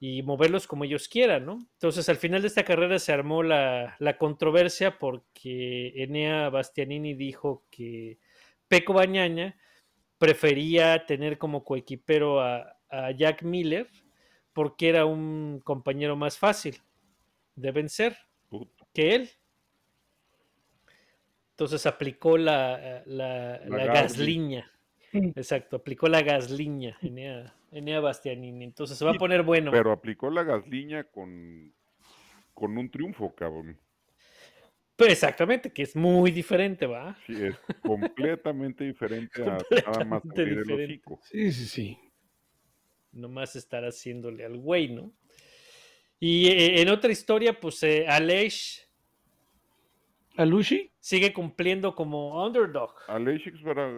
[0.00, 1.58] y moverlos como ellos quieran, ¿no?
[1.72, 7.64] Entonces al final de esta carrera se armó la, la controversia porque Enea Bastianini dijo
[7.70, 8.18] que
[8.68, 9.56] Peco Bañaña
[10.18, 13.88] prefería tener como coequipero a, a Jack Miller
[14.52, 16.76] porque era un compañero más fácil
[17.54, 18.16] de vencer
[18.48, 18.86] Puta.
[18.92, 19.30] que él.
[21.50, 24.70] Entonces aplicó la, la, La gasliña.
[25.12, 28.64] Exacto, aplicó la gasliña Enea, Enea Bastianini.
[28.64, 29.70] Entonces se va a poner bueno.
[29.70, 31.72] Pero aplicó la gasliña con,
[32.54, 33.78] con un triunfo, cabrón.
[34.96, 37.16] Pero exactamente, que es muy diferente, ¿va?
[37.24, 41.20] Sí, es completamente diferente a nada más abrir el hocico.
[41.22, 41.98] Sí, sí, sí.
[43.12, 45.12] Nomás estar haciéndole al güey, ¿no?
[46.20, 48.88] Y eh, en otra historia, pues eh, Aleix
[50.36, 50.92] ¿Alushi?
[51.00, 52.94] sigue cumpliendo como underdog.
[53.08, 53.42] Aleix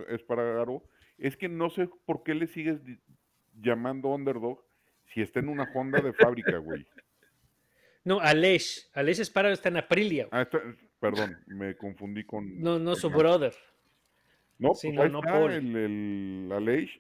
[0.09, 0.83] Espargaro,
[1.19, 2.79] es que no sé por qué le sigues
[3.61, 4.63] llamando underdog
[5.13, 6.87] si está en una Honda de fábrica, güey.
[8.03, 8.91] No, Aleix.
[8.95, 10.27] Aleix Espargaro está en Aprilia.
[10.31, 10.63] Ah, está-
[10.99, 12.59] perdón, me confundí con...
[12.59, 13.53] No, no su brother.
[14.59, 15.53] No, sí, pues no, ahí no está Paul.
[15.53, 16.91] el, el Aleix.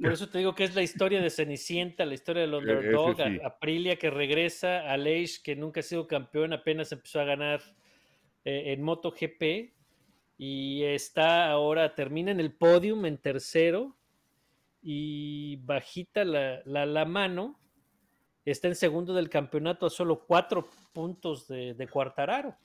[0.00, 3.30] Por eso te digo que es la historia de Cenicienta, la historia del underdog, ese
[3.30, 3.40] sí.
[3.42, 7.60] a- Aprilia que regresa, Aleix que nunca ha sido campeón, apenas empezó a ganar
[8.44, 9.74] eh, en MotoGP
[10.38, 13.96] y está ahora, termina en el podium en tercero
[14.82, 17.60] y bajita la, la, la mano,
[18.44, 22.56] está en segundo del campeonato a solo cuatro puntos de, de Cuartararo.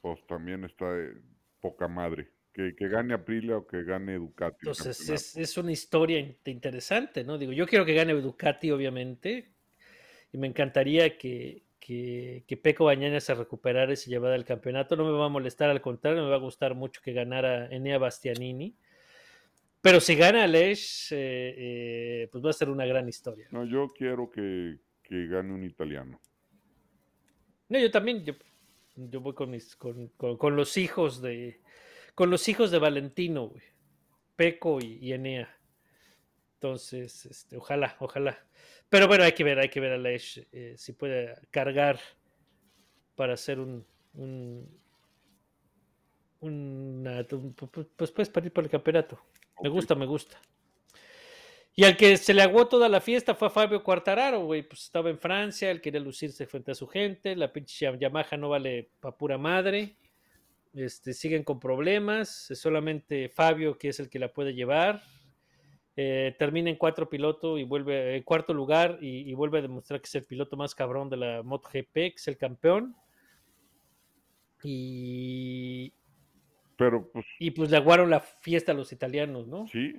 [0.00, 1.12] Pues también está eh,
[1.60, 2.30] poca madre.
[2.58, 4.56] Que, que gane Aprilia o que gane Ducati.
[4.62, 7.38] Entonces es, es una historia in- interesante, ¿no?
[7.38, 9.52] Digo, yo quiero que gane Ducati, obviamente,
[10.32, 14.96] y me encantaría que, que, que Peco Bañaña se recuperara y se llevara el campeonato.
[14.96, 17.96] No me va a molestar, al contrario, me va a gustar mucho que ganara Enea
[17.98, 18.74] Bastianini.
[19.80, 21.54] Pero si gana Aleix, eh,
[22.24, 23.46] eh, pues va a ser una gran historia.
[23.52, 26.20] No, yo quiero que, que gane un italiano.
[27.68, 28.32] No, yo también, yo,
[28.96, 31.60] yo voy con, mis, con, con- con los hijos de
[32.18, 33.62] con los hijos de Valentino, güey.
[34.34, 35.56] Peco y, y Enea.
[36.54, 38.44] Entonces, este, ojalá, ojalá.
[38.88, 42.00] Pero bueno, hay que ver, hay que ver a Lesh eh, si puede cargar
[43.14, 44.68] para hacer un, un
[46.40, 49.20] una- un- pues puedes para ir por el campeonato.
[49.62, 50.40] Me gusta, me gusta.
[51.76, 54.62] Y al que se le aguó toda la fiesta fue a Fabio Quartararo, güey.
[54.62, 57.36] Pues estaba en Francia, él quería lucirse frente a su gente.
[57.36, 59.96] La pinche Yamaha no vale pa' pura madre.
[60.74, 62.50] Este, siguen con problemas.
[62.50, 65.02] Es solamente Fabio que es el que la puede llevar.
[65.96, 70.00] Eh, termina en cuatro pilotos y vuelve en cuarto lugar y, y vuelve a demostrar
[70.00, 72.94] que es el piloto más cabrón de la MotoGP, que es el campeón.
[74.62, 75.92] Y,
[76.76, 79.66] Pero pues y pues le aguaron la fiesta a los italianos, ¿no?
[79.68, 79.94] sí,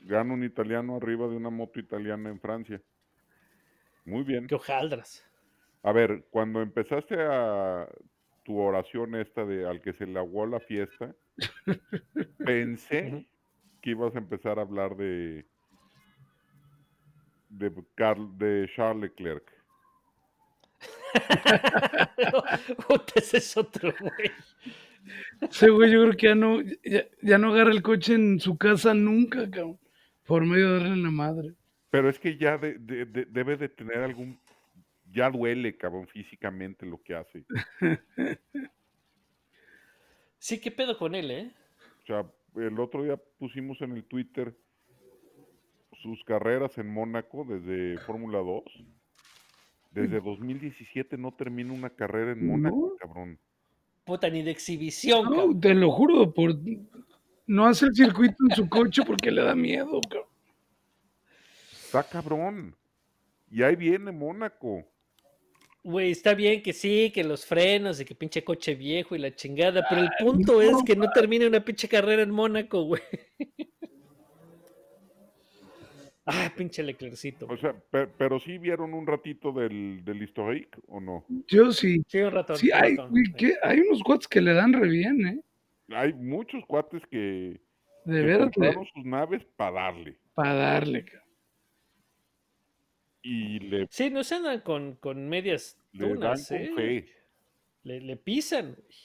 [0.00, 2.80] gana un italiano arriba de una moto italiana en Francia.
[4.04, 4.46] Muy bien.
[4.46, 5.24] Qué hojaldras.
[5.82, 7.88] A ver, cuando empezaste a
[8.44, 11.14] tu oración esta de al que se le aguó la fiesta,
[12.38, 13.26] pensé
[13.80, 15.46] que ibas a empezar a hablar de
[17.48, 19.52] de, Carl- de Charles Leclerc.
[23.14, 24.30] Ese es otro, güey.
[25.40, 28.56] Ese güey yo creo que ya no, ya, ya no agarra el coche en su
[28.56, 29.78] casa nunca, cabrón.
[30.26, 31.54] Por medio de darle la madre.
[31.90, 34.38] Pero es que ya de- de- de- debe de tener algún
[35.12, 37.44] ya duele, cabrón, físicamente lo que hace.
[40.38, 41.50] Sí, qué pedo con él, ¿eh?
[42.02, 44.56] O sea, el otro día pusimos en el Twitter
[46.02, 48.64] sus carreras en Mónaco desde Fórmula 2.
[49.92, 52.96] Desde 2017 no termina una carrera en Mónaco, No.
[52.96, 53.38] cabrón.
[54.04, 55.60] Puta, ni de exhibición, No, cabrón.
[55.60, 56.54] te lo juro, por,
[57.46, 60.28] no hace el circuito en su coche porque le da miedo, cabrón.
[61.72, 62.76] Está cabrón.
[63.50, 64.86] Y ahí viene Mónaco.
[65.82, 69.34] Güey, está bien que sí, que los frenos y que pinche coche viejo y la
[69.34, 73.02] chingada, pero el punto es que no termine una pinche carrera en Mónaco, güey.
[76.26, 77.46] Ah, pinche Leclercito.
[77.48, 81.24] O sea, pe- pero sí vieron un ratito del, del historique o no.
[81.48, 82.02] Yo sí.
[82.06, 82.56] Sí, un ratón.
[82.56, 83.10] Sí, un hay, ratón.
[83.10, 85.40] güey, que- hay unos cuates que le dan re bien, ¿eh?
[85.92, 87.60] Hay muchos cuates que,
[88.04, 90.18] De que veras, compraron sus naves para darle.
[90.34, 91.04] para darle.
[91.04, 91.29] cabrón.
[93.22, 96.72] Y le, Sí, no se andan con, con medias le dan con ¿eh?
[96.74, 97.08] fe.
[97.82, 98.98] Le, le pisan, güey.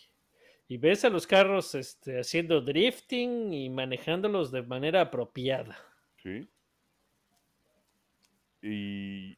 [0.67, 5.77] Y ves a los carros este, haciendo drifting y manejándolos de manera apropiada.
[6.23, 6.49] ¿sí?
[8.63, 9.37] Y,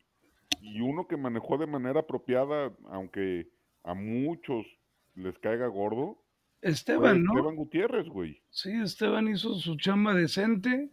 [0.61, 3.49] y uno que manejó de manera apropiada, aunque
[3.83, 4.65] a muchos
[5.15, 6.17] les caiga gordo,
[6.61, 7.33] Esteban, ¿no?
[7.33, 8.41] Esteban Gutiérrez, güey.
[8.49, 10.89] Sí, Esteban hizo su chamba decente.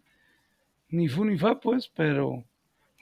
[0.88, 2.44] Ni fu ni fa, pues, pero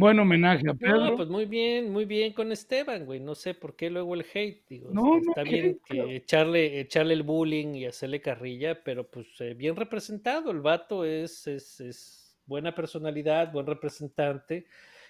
[0.03, 1.00] buen homenaje a Pedro.
[1.11, 3.20] No, pues muy bien, muy bien con Esteban, güey.
[3.20, 4.62] No sé por qué luego el hate.
[4.68, 8.20] Digo, No, está, no está bien hate, que pero- echarle, echarle el bullying y hacerle
[8.20, 10.50] carrilla, pero pues eh, bien representado.
[10.50, 14.66] El vato es, es, es buena personalidad, buen representante.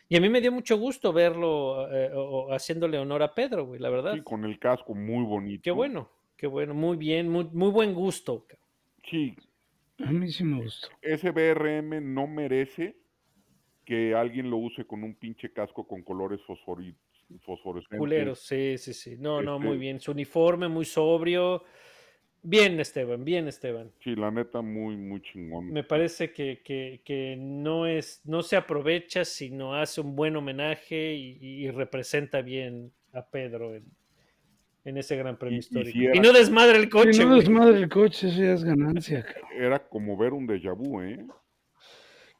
[0.08, 3.80] Y a mí me dio mucho gusto verlo eh, o- haciéndole honor a Pedro, güey,
[3.80, 4.14] la verdad.
[4.14, 5.62] Sí, con el casco muy bonito.
[5.62, 8.46] Qué bueno, qué bueno, muy bien, muy, muy buen gusto.
[9.08, 9.34] Sí,
[10.04, 10.88] A mí sí me gustó.
[11.00, 12.96] ese BRM no merece
[13.92, 17.98] que alguien lo use con un pinche casco con colores fosforescentes.
[17.98, 19.16] Culeros, sí, sí, sí.
[19.18, 20.00] No, no, muy Este- bien.
[20.00, 21.62] Su uniforme, muy sobrio.
[22.42, 23.90] Bien, Esteban, bien, Esteban.
[24.02, 25.70] Sí, la neta, muy, muy chingón.
[25.70, 31.12] Me parece que, que- que no es, no se aprovecha, sino hace un buen homenaje
[31.14, 33.84] y, y representa bien a Pedro en,
[34.86, 35.98] en ese gran premio Y- y histórico.
[36.14, 37.12] Y, no desmadre el coche.
[37.12, 39.24] Si no desmadre el coche, eso ya es ganancia.
[39.54, 41.24] Era como ver un déjà vu, ¿eh?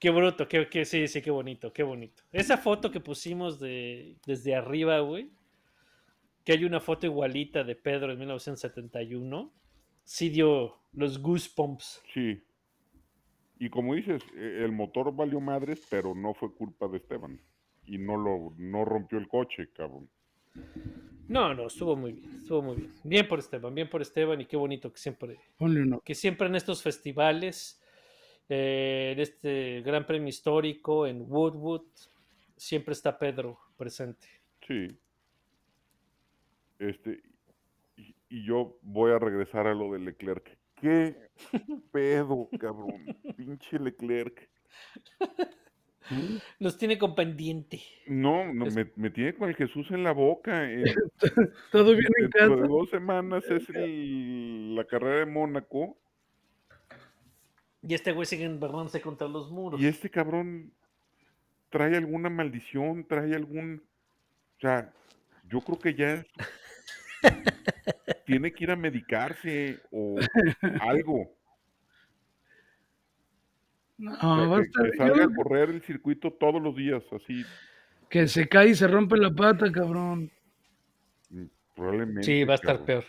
[0.03, 2.25] Qué bruto, qué, qué- sí, sí, qué bonito, qué bonito.
[2.33, 5.31] Esa foto que pusimos de, desde arriba, güey,
[6.45, 9.53] que hay una foto igualita de Pedro en 1971,
[10.03, 12.03] sí dio los goosebumps.
[12.13, 12.43] Sí.
[13.61, 17.41] Y como dices, e- el motor valió madres, pero no fue culpa de Esteban.
[17.87, 20.11] Y no lo no rompió el coche, cabrón.
[21.29, 22.93] No, no, estuvo muy bien, estuvo muy bien.
[23.05, 26.01] Bien por Esteban, bien por Esteban y qué bonito que siempre, Ponle uno.
[26.05, 27.81] que siempre en estos festivales,
[28.49, 31.83] eh, en este gran premio histórico en Woodwood,
[32.57, 34.27] siempre está Pedro presente.
[34.67, 34.89] Sí.
[36.79, 37.21] Este,
[37.97, 40.57] y, y yo voy a regresar a lo de Leclerc.
[40.81, 41.15] ¿Qué
[41.93, 43.05] pedo, cabrón?
[43.37, 44.49] Pinche Leclerc.
[46.59, 47.81] Los tiene con pendiente.
[48.09, 50.71] No, no Es- me, me tiene con el Jesús en la boca.
[50.71, 50.85] en-
[51.71, 52.67] Todo bien en dentro de casa.
[52.69, 55.97] dos semanas es el- la carrera de Mónaco.
[57.83, 59.81] Y este güey sigue envergándose contra los muros.
[59.81, 60.73] Y este cabrón
[61.71, 63.83] trae alguna maldición, trae algún...
[64.59, 64.93] O sea,
[65.49, 66.25] yo creo que ya
[68.27, 70.17] tiene que ir a medicarse o
[70.81, 71.35] algo.
[73.99, 77.45] No, que, va a que- salga a correr el circuito todos los días, así,
[78.09, 80.31] que se cae y se rompe la pata, cabrón.
[81.31, 82.23] mm, probablemente.
[82.25, 82.87] Sí, va a estar cabrón.
[82.87, 83.05] peor.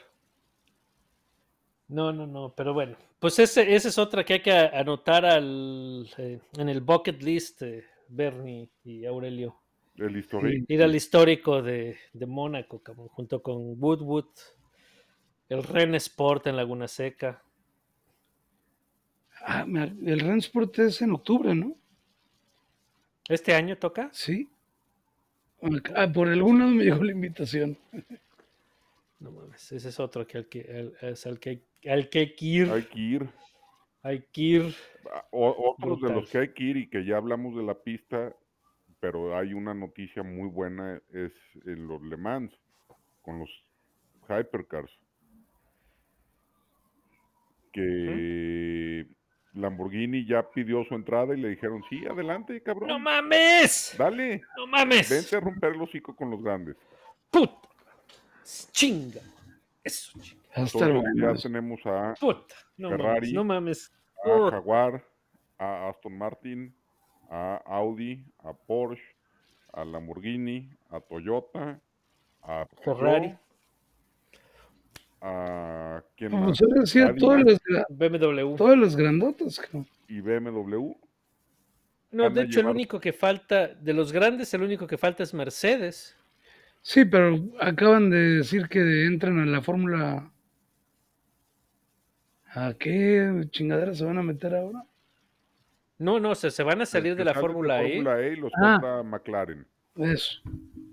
[1.93, 2.97] No, no, no, pero bueno.
[3.19, 7.61] Pues ese, esa es otra que hay que anotar al, eh, en el bucket list,
[7.61, 9.59] eh, Bernie y Aurelio.
[9.97, 10.65] El.
[10.67, 14.25] Ir al histórico de, de Mónaco, cabrón, junto con Woodwood,
[15.49, 17.43] el Ren Sport en Laguna Seca.
[19.45, 21.75] Ah, el Rensport es en octubre, ¿no?
[23.29, 24.09] ¿Este año toca?
[24.13, 24.49] Sí.
[25.95, 27.77] Ah, por algún lado me llegó la invitación.
[29.23, 32.45] No mames, ese es otro que al que, es al que, al que hay que
[32.45, 32.69] ir.
[32.69, 33.29] Hay que ir.
[34.01, 34.75] Hay que ir.
[35.13, 37.73] Ah, o- otros de los que hay que ir y que ya hablamos de la
[37.73, 38.35] pista,
[38.99, 41.31] pero hay una noticia muy buena, es
[41.65, 42.51] en los Le Mans,
[43.21, 43.49] con los
[44.27, 44.91] Hypercars.
[47.71, 49.07] Que
[49.53, 52.89] Lamborghini ya pidió su entrada y le dijeron, sí, adelante, cabrón.
[52.89, 53.95] ¡No mames!
[53.97, 55.09] Dale, ¡No mames!
[55.09, 56.75] vente a romper el hocico con los grandes.
[57.31, 57.69] ¡Puta!
[58.71, 59.21] ¡Chinga!
[59.83, 60.41] Eso, chinga.
[60.55, 62.55] A Entonces ya tenemos a, Puta.
[62.77, 63.33] No Ferrari.
[63.33, 63.33] mames.
[63.33, 63.91] No mames.
[64.23, 65.03] a Jaguar,
[65.57, 66.73] a Aston Martin,
[67.29, 69.01] a Audi, a Porsche,
[69.73, 71.79] a Lamborghini, a Toyota,
[72.43, 73.35] a Peugeot, Ferrari.
[75.21, 76.57] a ¿quién Como más?
[76.57, 77.19] se decía, Cadillac.
[77.19, 78.55] todas las, gra- BMW.
[78.55, 79.59] todas las grandotas.
[79.59, 79.87] cabrón.
[80.07, 80.93] y BMW.
[82.11, 84.97] No, de a hecho, el llevar- único que falta, de los grandes, el único que
[84.97, 86.15] falta es Mercedes.
[86.85, 90.29] Sí, pero acaban de decir que entran a la Fórmula.
[92.55, 94.83] ¿A qué chingadera se van a meter ahora?
[95.97, 97.95] No, no, se, se van a El salir que de la Fórmula E.
[97.95, 98.73] Fórmula E y los Ah.
[98.81, 99.65] compra McLaren.
[99.95, 100.41] Eso.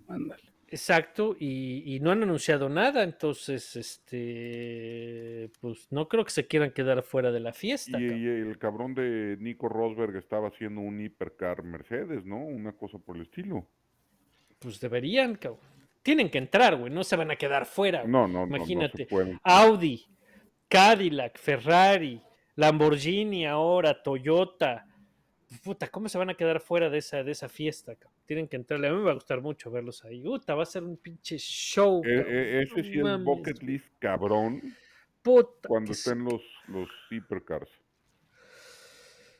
[0.09, 0.43] Ándale.
[0.68, 6.70] Exacto, y, y no han anunciado nada, entonces, este, pues no creo que se quieran
[6.70, 8.01] quedar fuera de la fiesta.
[8.01, 12.38] Y, y el cabrón de Nico Rosberg estaba haciendo un hipercar Mercedes, ¿no?
[12.47, 13.66] Una cosa por el estilo.
[14.61, 15.59] Pues deberían, cabrón.
[16.03, 18.01] Tienen que entrar, güey, no se van a quedar fuera.
[18.01, 18.11] güey.
[18.12, 19.38] No, no, no, no Imagínate, pueden.
[19.42, 20.07] Audi,
[20.68, 22.22] Cadillac, Ferrari,
[22.57, 24.86] Lamborghini ahora, Toyota.
[25.64, 27.94] Puta, ¿cómo se van a quedar fuera de esa, de esa fiesta?
[27.96, 28.18] cabrón?
[28.24, 28.86] Tienen que entrarle.
[28.88, 30.22] A mí me va a gustar mucho verlos ahí.
[30.22, 32.01] Puta, va a ser un pinche show.
[32.05, 32.34] E- cabrón.
[32.34, 34.62] e- ese sí es mames, bucket list cabrón
[35.22, 37.68] Puta, cuando que estén los, los hipercars.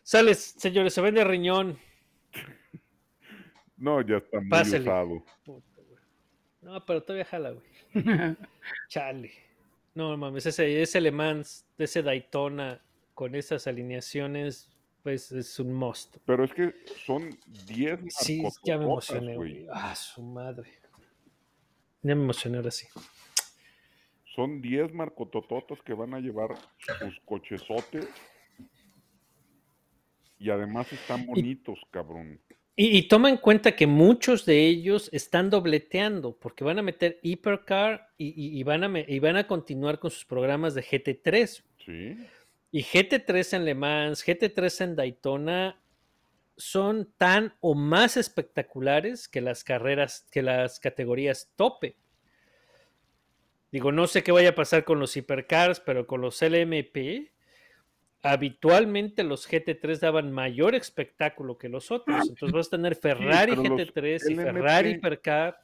[0.03, 1.79] Sales, señores, se vende riñón.
[3.77, 4.81] No, ya está muy Pásele.
[4.81, 5.25] usado.
[5.43, 5.67] Puta.
[6.63, 7.67] No, pero todavía jala, güey.
[8.89, 9.33] Chale.
[9.95, 12.81] No mames, ese, ese Le Mans, ese Daytona
[13.15, 14.71] con esas alineaciones,
[15.03, 16.17] pues es un must.
[16.25, 17.31] Pero es que son
[17.67, 19.67] 10 Sí, ya me emocioné, güey.
[19.73, 20.79] Ah, su madre.
[22.03, 22.87] Ya me emocioné ahora sí.
[24.35, 26.57] Son 10 marcotototas que van a llevar
[26.99, 28.09] sus cochesotes.
[30.39, 32.41] Y además están bonitos, cabrón.
[32.83, 37.18] Y, y toma en cuenta que muchos de ellos están dobleteando, porque van a meter
[37.20, 38.89] Hypercar y, y- y van, a,
[39.20, 41.62] van a continuar con sus programas de GT3.
[41.85, 42.16] Sí.
[42.72, 45.78] Y GT3 en Le Mans, GT3 en Daytona
[46.57, 51.97] son tan o más espectaculares que las carreras, que las categorías tope.
[53.70, 57.31] Digo, no sé qué vaya a pasar con los hipercars, pero con los LMP,
[58.23, 62.29] habitualmente los GT3 daban mayor espectáculo que los otros.
[62.29, 65.61] Entonces vas a tener Ferrari los GT3 y LMP Ferrari Hipercar.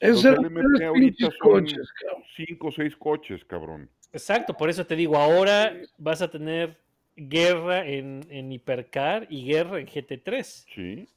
[0.00, 2.24] Eran LMP tres ahorita son coches, cabrón.
[2.36, 3.90] 5 o 6 coches, cabrón.
[4.12, 6.78] Exacto, por eso te digo, ahora vas a tener
[7.16, 10.42] guerra en, en Hipercar y guerra en GT3.
[10.74, 11.08] Sí.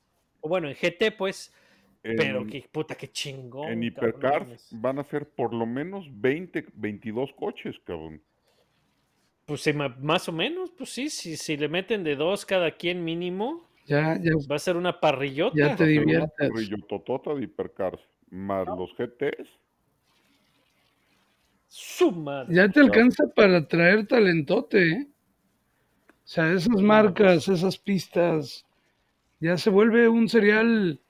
[0.42, 1.54] O bueno, en GT, pues,
[2.04, 3.70] En, pero qué puta, qué chingón.
[3.70, 4.68] en mames.
[4.72, 8.22] van a ser por lo menos 20, 22 coches, cabrón.
[9.52, 13.68] Pues más o menos, pues sí, si, si le meten de dos cada quien mínimo,
[13.86, 15.58] Ya, ya, va a ser una parrillota.
[15.58, 16.88] ya te Pero una diviertes.
[16.88, 18.00] totota de hipercars
[18.30, 19.50] más los GTs.
[21.68, 22.56] Su madre.
[22.56, 25.08] Ya te alcanza para traer talentote, ¿eh?
[26.08, 28.66] O sea, esas marcas, esas pistas,
[29.42, 31.02] ya se vuelve un serial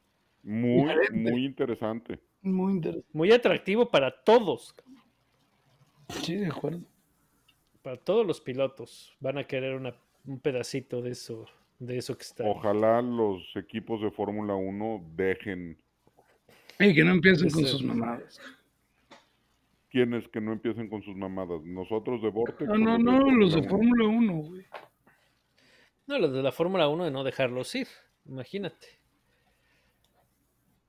[0.42, 1.32] Muy, Diferente.
[1.32, 2.20] muy interesante.
[2.42, 3.08] muy interesante.
[3.14, 4.74] Muy atractivo para todos,
[6.24, 6.82] Sí, de acuerdo.
[7.82, 9.16] Para todos los pilotos.
[9.20, 11.46] Van a querer una- un pedacito de eso,
[11.80, 12.44] de eso que está.
[12.46, 15.78] Ojalá los equipos de Fórmula 1 dejen
[16.80, 18.40] Y que no empiecen con sus mamadas.
[19.90, 21.62] quienes que no empiecen con sus mamadas.
[21.64, 22.68] Nosotros de Vortex.
[22.70, 24.14] No, no, los no, los de Fórmula 1?
[24.16, 24.66] Fórmula 1, güey.
[26.08, 27.88] No, los de la Fórmula 1 de no dejarlos ir,
[28.26, 28.88] imagínate.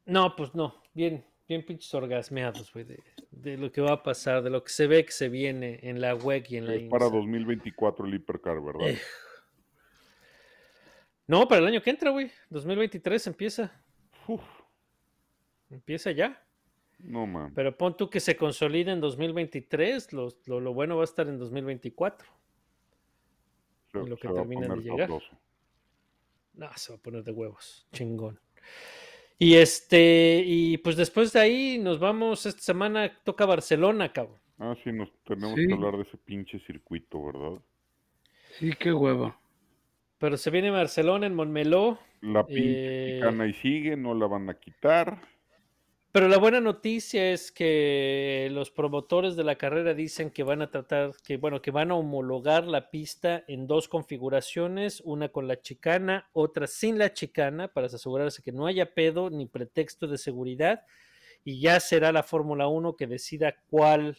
[0.05, 4.43] No, pues no, bien, bien pinches orgasmeados, güey, de, de lo que va a pasar,
[4.43, 6.83] de lo que se ve que se viene en la WEC y en la Es
[6.89, 7.17] para INSA.
[7.17, 8.89] 2024 el hipercar, ¿verdad?
[8.91, 8.99] Eh.
[11.27, 13.83] No, para el año que entra, güey, 2023 empieza,
[14.27, 14.43] Uf,
[15.71, 16.45] empieza ya.
[16.99, 17.53] no mames.
[17.55, 21.29] Pero pon tú que se consolide en 2023, lo, lo, lo bueno va a estar
[21.29, 22.29] en 2024.
[23.93, 25.09] Se, lo que se va a terminan de llegar.
[25.09, 25.39] sabroso.
[26.55, 28.39] No, se va a poner de huevos, chingón.
[29.43, 34.39] Y este, y pues después de ahí nos vamos, esta semana toca Barcelona, cabrón.
[34.59, 35.67] Ah, sí, nos tenemos Sí.
[35.67, 37.61] que hablar de ese pinche circuito, ¿verdad?
[38.59, 39.37] Sí, qué hueva.
[40.19, 41.99] Pero se viene Barcelona en Montmeló.
[42.21, 43.49] La pinche Eh.
[43.49, 45.21] y sigue, no la van a quitar.
[46.13, 50.71] Pero la buena noticia es que los promotores de la carrera dicen que van a
[50.71, 55.63] tratar, que bueno, que van a homologar la pista en dos configuraciones, una con la
[55.63, 60.83] chicana, otra sin la chicana, para asegurarse que no haya pedo ni pretexto de seguridad,
[61.45, 64.19] y ya será la Fórmula 1 que decida cuál,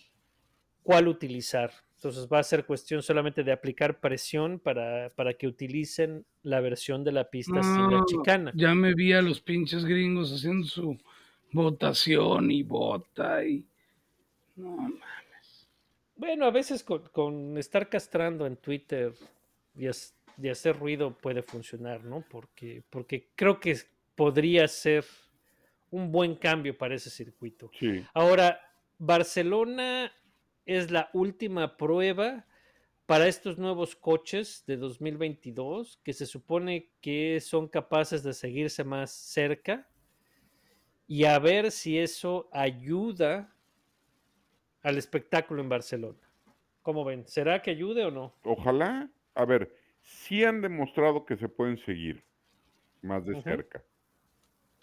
[0.81, 1.71] cuál utilizar.
[1.97, 7.03] Entonces va a ser cuestión solamente de aplicar presión para, para que utilicen la versión
[7.03, 8.51] de la pista sin la No, chicana.
[8.55, 10.97] Ya me vi a los pinches gringos haciendo su
[11.53, 13.65] votación y vota y.
[14.55, 14.89] No, ma-
[16.15, 19.13] Bueno, a veces con, con estar castrando en Twitter
[19.75, 19.87] y
[20.49, 22.23] hacer ruido puede funcionar, ¿no?
[22.29, 23.77] Porque, porque creo que
[24.15, 25.05] podría ser
[25.91, 27.71] un buen cambio para ese circuito.
[27.79, 28.59] Sí, Ahora,
[28.97, 30.11] Barcelona
[30.65, 32.45] es la última prueba
[33.05, 39.11] para estos nuevos coches de 2022 que se supone que son capaces de seguirse más
[39.11, 39.89] cerca
[41.13, 43.53] y a ver si eso ayuda
[44.81, 46.17] al espectáculo en Barcelona.
[46.81, 47.27] ¿Cómo ven?
[47.27, 48.33] ¿Será que ayude o no?
[48.41, 49.11] ojalá.
[49.35, 52.23] A ver, sí han demostrado que se pueden seguir
[53.03, 53.83] más de cerca.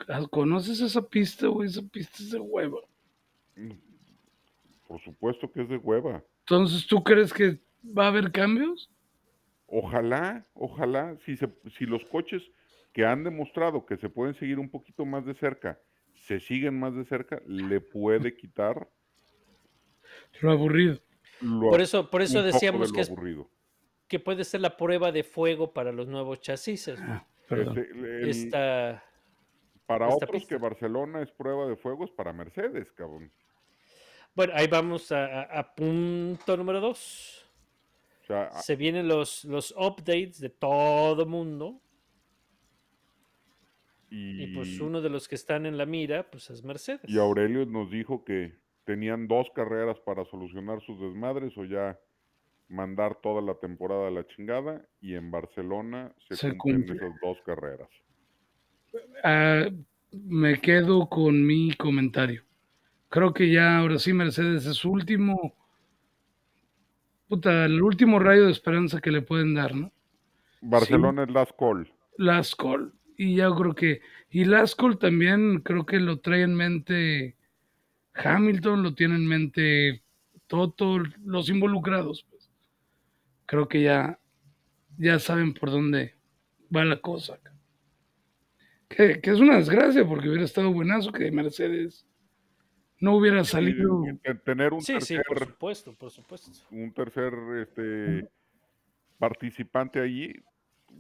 [0.07, 1.69] Ah, ¿Conoces esa pista, güey?
[1.69, 2.79] Esa pista es de hueva.
[4.87, 6.23] Por supuesto que es de hueva.
[6.43, 8.89] Entonces, ¿tú crees que va a haber cambios?
[9.67, 12.41] Ojalá, ojalá, si, se, si los coches
[12.93, 15.81] que han demostrado que se pueden seguir un poquito más de cerca,
[16.31, 18.89] se siguen más de cerca, le puede quitar
[20.41, 21.01] Lo aburrido.
[21.41, 23.51] lo, Por eso, por eso de decíamos que, es- aburrido.
[24.07, 26.89] que puede ser la prueba de fuego para los nuevos chasis.
[26.99, 27.27] Ah.
[27.51, 29.05] Este, Esta,
[29.87, 30.49] para esta otros pista.
[30.55, 33.33] que Barcelona es prueba de fuego, es para Mercedes, cabrón.
[34.37, 37.45] bueno, ahí vamos a, punto número dos.
[38.23, 41.81] O sea, a- Se vienen los, los updates de todo mundo.
[44.11, 47.03] Y, Y pues uno de los que están en la mira, pues es Mercedes.
[47.09, 51.99] y Aurelio nos dijo que tenían dos carreras para solucionar sus desmadres o ya
[52.69, 56.97] mandar toda la temporada a la chingada y en Barcelona se, Se cumplen cumple.
[56.97, 57.89] esas dos carreras.
[59.23, 59.69] Ah,
[60.13, 62.43] me quedo con mi comentario.
[63.09, 65.55] Creo que ya ahora sí Mercedes es su último,
[67.29, 69.93] puta, el último rayo de esperanza que le pueden dar, ¿no?
[70.63, 71.93] Barcelona es last call.
[72.17, 72.93] Last call.
[73.23, 74.01] Y ya creo que,
[74.31, 77.37] y Last call también creo que lo trae en mente
[78.15, 80.03] Hamilton, lo tiene en mente
[80.47, 82.27] Toto, los involucrados.
[82.31, 82.51] pues.
[83.45, 84.19] Creo que ya,
[84.97, 86.15] ya saben por dónde
[86.75, 87.39] va la cosa.
[88.89, 92.07] Que, que es una desgracia porque hubiera estado buenazo que Mercedes
[93.01, 94.03] no hubiera salido.
[94.07, 96.53] Y tener un Sí, sí, tercer, por supuesto, por supuesto.
[96.71, 98.31] un tercer este,
[99.19, 100.33] participante allí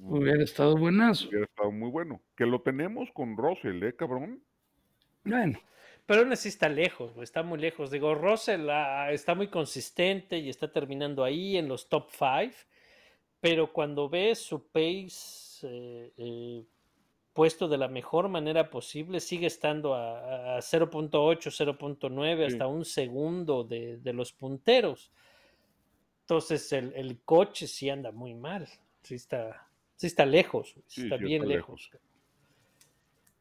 [0.02, 1.28] Hubiera estado buenazo.
[1.28, 2.22] hubiera estado muy bueno.
[2.36, 4.42] Que lo tenemos con Russell, ¿eh, cabrón?
[5.24, 5.60] Bueno,
[6.06, 7.90] Pero aún así está lejos, güey, está muy lejos.
[7.90, 12.54] Digo, Russell ah, está muy consistente y está terminando ahí en los top 5,
[13.40, 16.64] pero cuando ves su pace eh, eh,
[17.32, 22.42] puesto de la mejor manera posible, sigue estando a, a 0.8, 0.9, Sí.
[22.44, 25.12] hasta un segundo de, de los punteros.
[26.22, 28.68] Entonces el, el coche sí anda muy mal,
[29.02, 29.69] sí está,
[30.00, 31.90] sí está lejos, güey, Sí, está sí bien está lejos.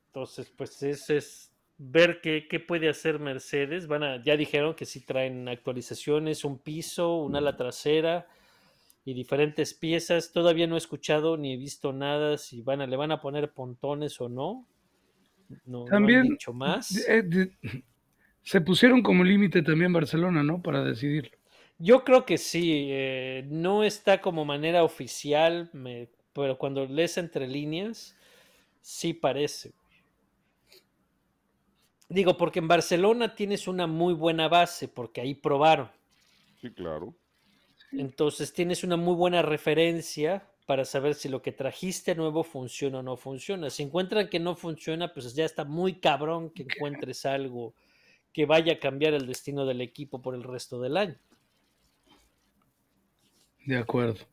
[0.08, 3.88] Entonces, pues ese es ver qué, qué puede hacer Mercedes.
[3.88, 8.28] Van a, ya dijeron que sí traen actualizaciones, un piso, un ala trasera
[9.06, 10.32] y diferentes piezas.
[10.34, 13.52] Todavía no he escuchado ni he visto nada si van a, le van a poner
[13.54, 14.68] pontones o no.
[15.66, 17.06] No, no También, han dicho más.
[17.08, 17.52] eh, de-
[18.44, 20.62] se pusieron como límite también Barcelona, ¿no?
[20.62, 21.38] Para decidirlo.
[21.78, 27.48] Yo creo que sí, eh, no está como manera oficial, me- pero cuando lees entre
[27.48, 28.16] líneas,
[28.82, 29.74] sí parece.
[32.08, 35.92] Digo, porque en Barcelona tienes una muy buena base, porque ahí probaron.
[36.62, 37.14] Sí, claro.
[37.92, 43.04] Entonces tienes una muy buena referencia para saber si lo que trajiste nuevo funciona o
[43.04, 43.70] no funciona.
[43.70, 47.74] Si encuentran que no funciona, pues ya está muy cabrón que encuentres algo
[48.32, 51.18] que vaya a cambiar el destino del equipo por el resto del año.
[53.66, 54.26] De acuerdo.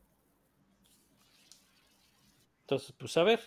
[2.66, 3.40] Entonces, pues a ver.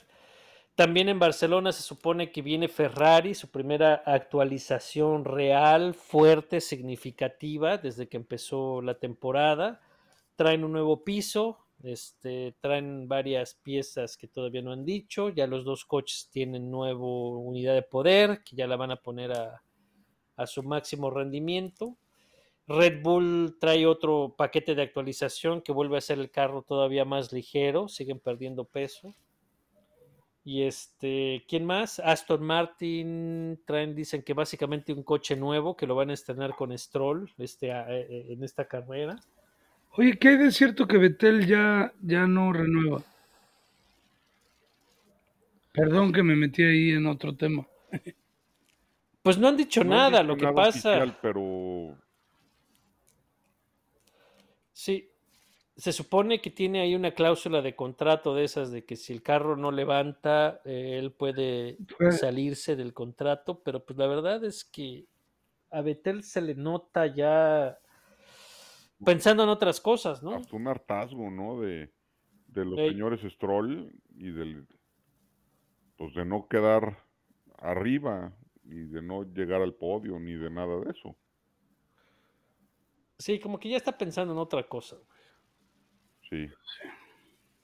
[0.75, 8.07] También en Barcelona se supone que viene Ferrari, su primera actualización real, fuerte, significativa desde
[8.07, 9.81] que empezó la temporada.
[10.37, 15.27] Traen un nuevo piso, este, traen varias piezas que todavía no han dicho.
[15.27, 19.33] Ya los dos coches tienen nuevo unidad de poder, que ya la van a poner
[19.33, 21.97] a su máximo rendimiento.
[22.69, 27.33] Red Bull trae otro paquete de actualización que vuelve a hacer el carro todavía más
[27.33, 29.15] ligero, siguen perdiendo peso.
[30.45, 31.99] Y este, ¿quién más?
[31.99, 36.75] Aston Martin traen, dicen que básicamente un coche nuevo que lo van a estrenar con
[36.77, 39.19] Stroll este, a- eh, en esta carrera.
[39.93, 43.03] Oye, ¿qué hay de cierto que Betel ya, ya no renueva?
[45.73, 47.65] Perdón que me metí ahí en otro tema.
[49.23, 50.89] Pues no han dicho No han nada, dicho lo que nada pasa.
[50.97, 51.97] oficial, pero
[54.79, 55.11] Sí,
[55.75, 59.21] se supone que tiene ahí una cláusula de contrato de esas de que si el
[59.21, 62.13] carro no levanta, eh, él puede Puede.
[62.13, 65.05] salirse del contrato, pero pues la verdad es que
[65.69, 67.77] a Betel se le nota ya
[69.03, 70.35] pensando en otras cosas, ¿no?
[70.35, 71.59] hasta un hartazgo, ¿no?
[71.59, 71.91] De,
[72.47, 74.65] de los señores Stroll y del,
[75.97, 77.03] pues de no quedar
[77.57, 81.17] arriba y de no llegar al podio ni de nada de eso.
[83.19, 84.95] Sí, como que ya está pensando en otra cosa.
[86.29, 86.47] Sí.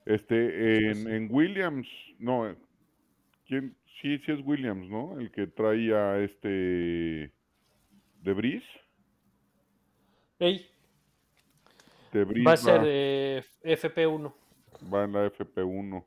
[0.05, 1.87] Este, en, Williams,
[2.19, 2.55] no,
[3.47, 3.75] ¿quién?
[4.01, 5.17] Sí, sí es Williams, ¿no?
[5.17, 7.31] El que traía este
[8.21, 8.63] De Vries.
[10.37, 10.69] Ey,
[12.11, 14.33] De Vries va a ser va, eh, FP1.
[14.93, 16.05] va en la FP1.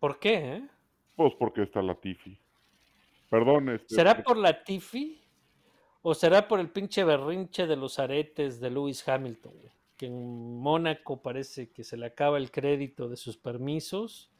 [0.00, 0.34] ¿Por qué?
[0.34, 0.68] eh?
[1.14, 2.36] Pues porque está Latifi.
[3.30, 5.20] Perdón, este, ¿Será por la Tiffy
[6.02, 9.52] o será por el pinche berrinche de los aretes de Lewis Hamilton?
[9.60, 9.72] güey?
[9.96, 14.30] Que en Mónaco parece que se le acaba el crédito de sus permisos.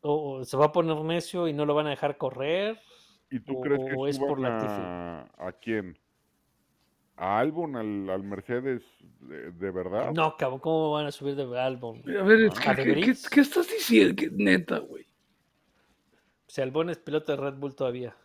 [0.00, 2.78] O, o se va a poner necio y no lo van a dejar correr.
[3.30, 4.72] ¿Y tú o- crees que o es por Latifi?
[4.74, 5.98] a, a quién?
[7.16, 8.82] ¿A Albon, al, al Mercedes
[9.20, 10.10] de, de verdad?
[10.12, 12.02] No, cabrón, ¿cómo van a subir de Albon?
[12.18, 14.14] A ver, es que, ¿A ¿qué, estás diciendo?
[14.16, 15.06] ¿Qué- neta, güey.
[16.48, 18.16] Si Albon es piloto de Red Bull todavía.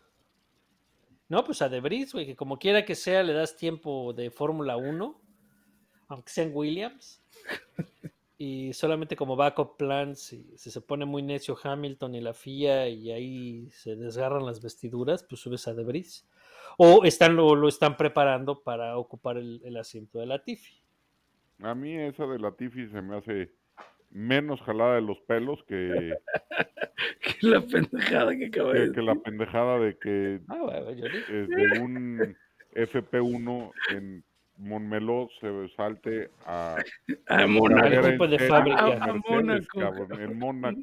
[1.30, 4.32] No, pues a De Vries, güey, que como quiera que sea, le das tiempo de
[4.32, 5.21] Fórmula 1,
[6.09, 7.23] aunque sean Williams.
[8.41, 12.88] Y solamente como backup plan, si, si se pone muy necio Hamilton y la FIA
[12.88, 16.25] y ahí se desgarran las vestiduras, pues subes a De Vries.
[16.77, 20.82] O están, lo, lo están preparando para ocupar el, el asiento de la Tiffy.
[21.61, 23.51] A mí esa de Latifi se me hace
[24.09, 26.13] menos jalada de los pelos Que
[27.54, 31.56] la pendejada que acaba de que, que la pendejada de que Ah, bueno, yo digo.
[31.56, 32.38] de un
[32.76, 34.24] FP1 en
[34.62, 36.76] Monmeló se salte a
[37.28, 38.28] Ah, Al Mónaco.
[38.28, 38.80] de fábrica.
[38.88, 40.82] A- a Mónaco, cabrón, en Mónaco.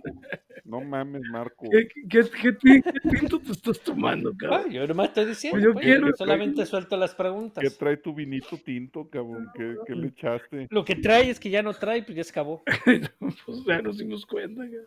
[0.65, 1.69] No mames, Marco.
[1.71, 4.71] ¿Qué, qué, qué, ti- qué tinto te estás tomando, Ah, cabrón?
[4.71, 5.61] yo nomás estoy diciendo.
[5.61, 7.63] Yo pues, quiero- solamente suelto las preguntas.
[7.63, 9.47] ¿Qué trae tu vinito tinto, cabrón?
[9.55, 10.67] ¿Qué, qué le echaste?
[10.71, 12.63] Lo que trae es que ya no trae, pues ya se acabó.
[13.21, 14.63] pues ya nos dimos cuenta.
[14.63, 14.87] cabrón.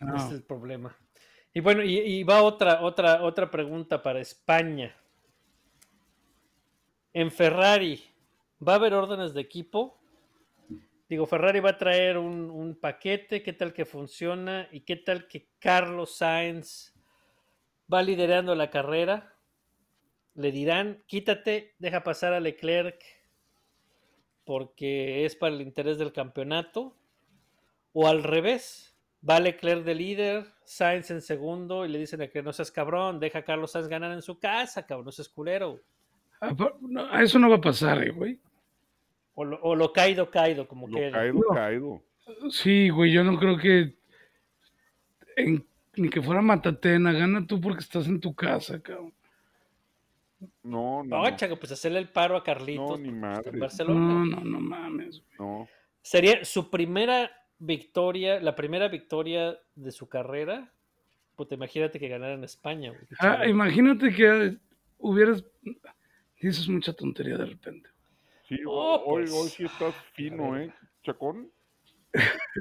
[0.00, 0.16] No.
[0.16, 0.96] Ese es el problema.
[1.52, 4.94] Y bueno, y, va otra, otra, otra pregunta para España.
[7.12, 8.02] En Ferrari,
[8.66, 10.00] ¿va a haber órdenes de equipo?
[11.08, 14.68] Digo, Ferrari va a traer un, un paquete, ¿qué tal que funciona?
[14.72, 16.92] ¿Y qué tal que Carlos Sainz
[17.92, 19.36] va liderando la carrera?
[20.34, 23.00] Le dirán, quítate, deja pasar a Leclerc
[24.44, 26.96] porque es para el interés del campeonato.
[27.92, 28.93] O al revés,
[29.28, 33.18] va Leclerc de líder, Sainz en segundo y le dicen a que no seas cabrón,
[33.20, 35.80] deja a Carlos Sainz ganar en su casa, cabrón, no seas culero.
[36.40, 38.38] Ah, no, eso no va a pasar, eh, güey.
[39.34, 41.54] O lo, o lo caído, caído, como Lo que caído, No.
[41.54, 42.02] caído.
[42.50, 43.96] Sí, güey, yo no creo que
[45.36, 45.66] en-
[45.96, 49.12] ni que fuera Matatena, gana tú porque estás en tu casa, cabrón.
[50.62, 53.50] No, no, No, chaco, pues hacerle el paro a Carlitos No, ni está madre.
[53.50, 54.24] en No, Barcelona.
[54.36, 55.22] no, no mames.
[55.36, 55.48] güey.
[55.50, 55.68] no.
[56.02, 60.70] Sería su primera victoria, la primera victoria de su carrera.
[61.36, 62.90] Pues imagínate que ganara en España.
[62.90, 64.56] güey, Ah, imagínate que
[64.98, 65.44] hubieras...
[66.40, 67.88] Dices mucha tontería de repente.
[68.48, 69.32] Sí, Oh, hoy, pues.
[69.32, 70.56] hoy sí estás fino.
[70.58, 71.50] ¿eh, Chacón?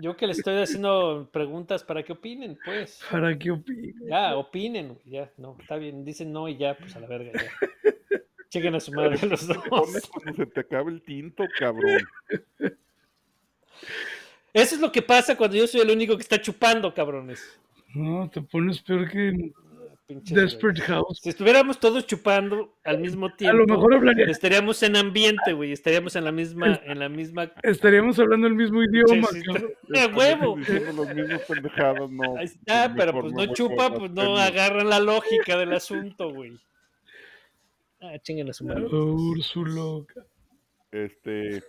[0.01, 3.01] Yo que le estoy haciendo preguntas para que opinen, pues.
[3.11, 4.01] ¿Para qué opinas?
[4.09, 7.31] Ya, opinen, güey, ya, no, está bien, dicen no y ya, pues a la verga,
[7.33, 7.51] ya.
[8.49, 9.57] Chequen a su madre los dos.
[9.67, 11.99] cuando se te acabe el tinto, cabrón.
[14.53, 17.59] Eso es lo que pasa cuando yo soy el único que está chupando, cabrones.
[17.95, 19.51] No, te pones peor que
[20.07, 20.81] Desperate.
[20.81, 21.19] House.
[21.21, 25.71] Si estuviéramos todos chupando al mismo A tiempo, lo mejor hablaría, estaríamos en ambiente, güey,
[25.71, 27.51] estaríamos en la misma, en la misma.
[27.63, 29.27] estaríamos hablando el mismo idioma.
[29.27, 29.71] Sí, sí, cabrón.
[29.95, 30.57] ¡A huevo!
[30.57, 32.37] Diciendo las mismas pendejadas, no.
[32.37, 36.59] Ahí está, pero pues no chupa, pues no agarran la lógica del asunto, güey.
[38.01, 38.85] Ah, chinguen a su madre.
[38.85, 40.05] Úrsulo.
[40.91, 41.63] Este,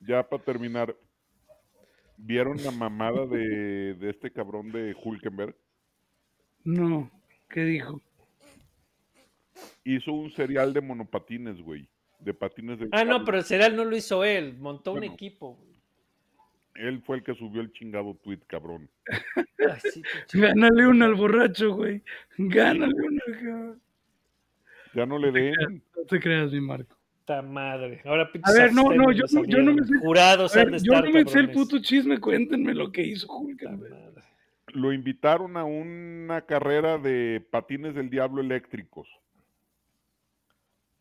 [0.00, 0.94] ya para terminar,
[2.16, 5.54] ¿vieron la mamada de, de este cabrón de Hulkenberg?
[6.64, 7.10] No,
[7.48, 8.00] ¿qué dijo?
[9.84, 11.88] Hizo un serial de monopatines, güey.
[12.20, 15.54] De patines de Ah, no, pero el cereal no lo hizo él, montó un equipo.
[15.54, 15.76] güey.
[16.74, 18.90] Él fue el que subió el chingado tweet, cabrón.
[19.58, 22.02] Ay, sí, pinche- Gánale una al borracho, güey.
[22.36, 23.22] Gánale una.
[23.38, 23.82] cabrón.
[24.94, 25.82] Ya no le den.
[25.96, 26.95] No te creas, mi Marco.
[27.26, 28.00] Puta madre.
[28.04, 30.78] Ahora A pinches ver, no, no, yo no- yo no me sé- Jurados han de
[30.78, 34.22] yo estar, no me sé el puto chisme, cuéntenme lo que hizo madre.
[34.68, 39.08] Lo invitaron a una carrera de patines del diablo eléctricos.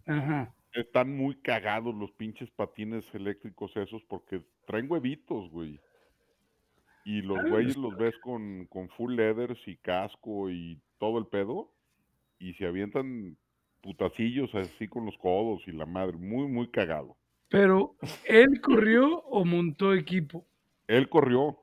[0.07, 0.51] Ajá.
[0.73, 5.79] Están muy cagados los pinches patines eléctricos esos porque traen huevitos, güey.
[7.05, 11.27] Y los Ah, güeyes los ves con, con full leathers y casco y todo el
[11.27, 11.71] pedo.
[12.39, 13.37] Y se avientan
[13.85, 16.17] putacillos así con los codos y la madre.
[16.17, 17.15] Muy, muy cagado.
[17.49, 20.43] Pero, ¿él corrió o montó equipo?
[20.87, 21.59] Él corrió.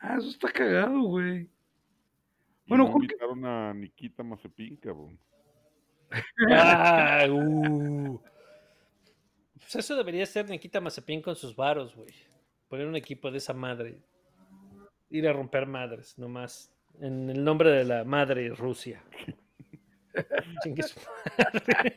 [0.00, 1.48] Ah, eso está cagado, güey.
[2.66, 5.18] Bueno, no invitaron a Nikita Mazepin, cabrón.
[6.50, 8.20] Ah, uh.
[9.54, 12.12] Pues eso debería ser Nikita Mazepin con sus varos, güey.
[12.68, 14.00] Poner un equipo de esa madre.
[15.10, 16.72] Ir a romper madres, nomás.
[17.00, 19.02] En el nombre de la madre Rusia.
[20.62, 21.00] Chingue su
[21.38, 21.96] madre.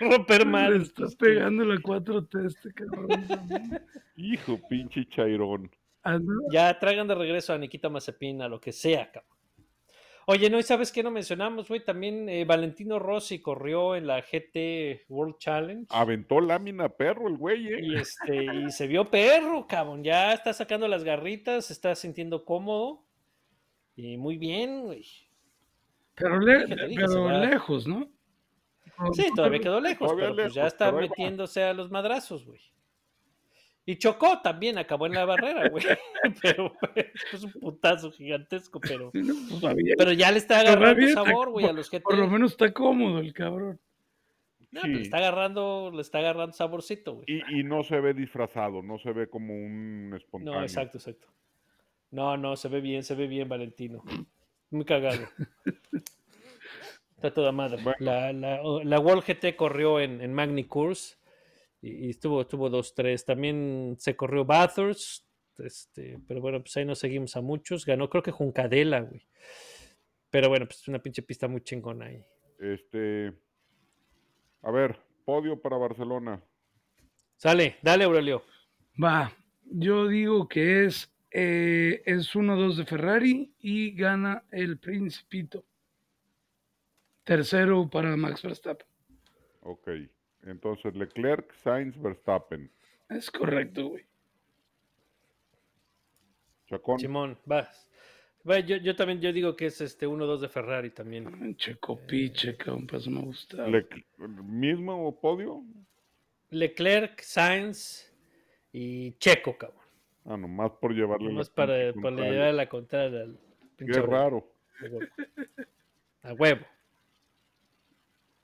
[0.00, 0.82] romper Le madres.
[0.88, 3.26] está que- pegando la 4T este cabrón.
[3.28, 3.82] también.
[4.16, 5.70] Hijo, pinche chairón.
[6.02, 9.30] Anda, Ya traigan de regreso a Nikita Mazepin a lo que sea, cabrón.
[10.26, 11.84] Oye, no, ¿y sabes qué no mencionamos, güey?
[11.84, 15.86] También eh, Valentino Rossi corrió en la GT World Challenge.
[15.90, 17.80] Aventó lámina perro el güey, ¿eh?
[17.82, 20.02] Y, este, y se vio perro, cabrón.
[20.02, 23.04] Ya está sacando las garritas, se está sintiendo cómodo.
[23.96, 25.04] Y muy bien, güey.
[26.14, 28.08] Pero, le- pero lejos, ¿no?
[29.12, 31.02] Sí, todavía quedó lejos, Todavía pero pues ya está pero va.
[31.02, 32.60] metiéndose a los madrazos, güey.
[33.86, 35.84] Y chocó también, acabó en la barrera, güey.
[36.42, 41.50] Pero güey, es un putazo gigantesco, pero, No, pues, pero ya le está agarrando sabor,
[41.50, 42.02] güey, a los GT.
[42.02, 43.78] Por lo menos está cómodo el cabrón.
[44.70, 45.02] No, pues, le Sí.
[45.02, 47.26] está agarrando, le está agarrando saborcito, güey.
[47.28, 50.60] Y, y no se ve disfrazado, no se ve como un espontáneo.
[50.60, 51.28] No, exacto, exacto.
[52.10, 54.02] No, no, se ve bien, se ve bien, Valentino.
[54.74, 55.28] Muy cagado.
[57.14, 57.80] Está toda madre.
[58.00, 61.14] La, la, la World GT corrió en, en Magny Course
[61.80, 63.24] y, y estuvo, estuvo 2-3.
[63.24, 67.86] También se corrió Bathurst, este, pero bueno, pues ahí no seguimos a muchos.
[67.86, 69.24] Ganó creo que Juncadela, güey.
[70.28, 72.26] Pero bueno, pues es una pinche pista muy chingona ahí.
[72.58, 73.32] Este,
[74.62, 76.42] a ver, podio para Barcelona.
[77.36, 78.42] Sale, dale, Aurelio.
[79.00, 79.32] Va,
[79.66, 85.64] yo digo que es, eh, es 1-2 de Ferrari y gana el Principito.
[87.24, 88.86] Tercero para Max Verstappen.
[89.62, 89.88] Ok.
[90.44, 92.70] Entonces, Leclerc, Sainz, Verstappen.
[93.08, 94.04] Es correcto, güey.
[96.68, 97.00] Chacón.
[97.00, 97.90] Simón, vas.
[98.48, 101.56] Va, yo, yo también yo digo que es este 1-2 de Ferrari también.
[101.56, 103.66] Checo piche, cabrón, para eso me gusta.
[104.18, 105.64] ¿Mismo podio?
[106.50, 108.14] Leclerc, Sainz
[108.70, 109.83] y Checo, cabrón.
[110.24, 112.32] Ah, nomás por llevarle la Nomás para, pinche para contraria.
[112.32, 113.38] llevar la contraria al
[113.76, 114.52] Qué pinche huevo, raro.
[114.80, 115.06] a huevo.
[116.22, 116.66] A huevo.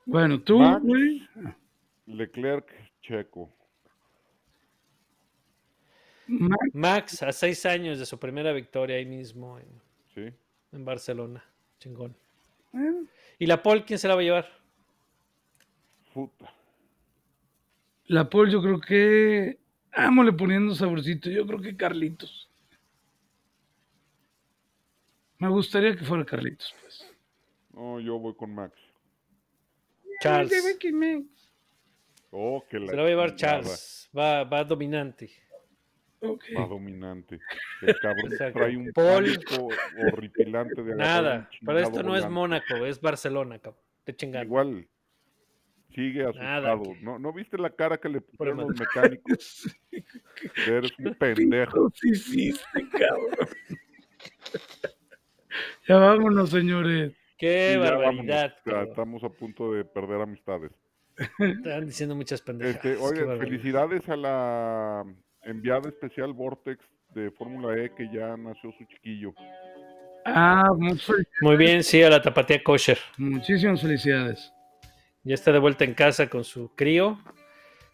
[0.05, 0.83] Bueno, tú, Max.
[0.85, 1.29] güey.
[2.07, 2.71] Leclerc,
[3.01, 3.51] Checo.
[6.27, 9.67] Max, Max a seis años de su primera victoria ahí mismo en,
[10.15, 10.35] ¿Sí?
[10.73, 11.45] en Barcelona.
[11.79, 12.15] Chingón.
[12.75, 13.05] eh,
[13.39, 14.49] ¿Y la Paul quién se la va a llevar?
[16.13, 16.53] Puta.
[18.07, 19.60] la Paul, yo creo que.
[19.93, 21.29] Ámole poniendo saborcito.
[21.31, 22.49] Yo creo que Carlitos.
[25.39, 27.15] Me gustaría que fuera Carlitos, pues.
[27.73, 28.75] No, yo voy con Max.
[30.21, 30.65] Charles.
[30.67, 31.25] Ay, que Max.
[32.31, 33.37] Oh, que la Se la va a llevar.
[33.37, 34.11] Charles.
[34.17, 35.31] Va, va dominante.
[36.21, 36.45] Ok.
[36.57, 37.41] Va dominante.
[37.83, 38.59] El cabrón Exacto.
[38.59, 39.39] trae un Paul.
[40.13, 41.49] horripilante de Nada.
[41.65, 42.29] Pero esto no es.
[42.29, 43.83] Mónaco, es Barcelona, cabrón.
[44.05, 44.45] Te chingando.
[44.45, 44.87] Igual
[45.95, 46.83] sigue Nada, asustado.
[46.95, 49.79] que- ¿No, ¿No viste la cara que le pusieron Pero- los mecánicos?
[50.67, 51.91] Eres un pendejo.
[51.95, 52.55] Sí,
[52.93, 53.49] cabrón.
[55.89, 57.13] ya vámonos, señores.
[57.39, 58.07] Qué Sí, ya barbaridad.
[58.07, 58.27] vámonos.
[58.27, 58.89] Ya cabrón.
[58.89, 60.73] estamos a punto de perder amistades.
[61.39, 62.77] Están diciendo muchas pendejas.
[62.77, 65.05] Este, oye, felicidades a la
[65.43, 66.83] enviada especial Vortex
[67.15, 69.35] de Fórmula E que ya nació su chiquillo.
[70.25, 72.99] Ah, muchas- Muy bien, sí, a la tapatía kosher.
[73.19, 74.53] muchísimas felicidades.
[75.23, 77.19] Ya está de vuelta en casa con su crío.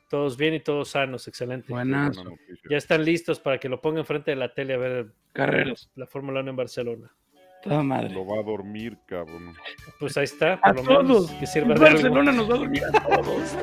[0.08, 1.66] Todos bien y todos sanos, excelente.
[1.66, 2.22] Qué Buenazo.
[2.22, 2.70] buena noticia.
[2.70, 5.90] Ya están listos para que lo pongan enfrente de la tele a ver Carreras.
[5.96, 7.12] la Fórmula 1 en Barcelona.
[7.62, 8.10] Toda madre.
[8.10, 9.52] Lo va a dormir, cabrón.
[9.98, 11.30] Pues ahí está, A por lo menos todos.
[11.40, 11.92] que sirva de algo.
[11.94, 13.56] Barcelona nos va a dormir a todos.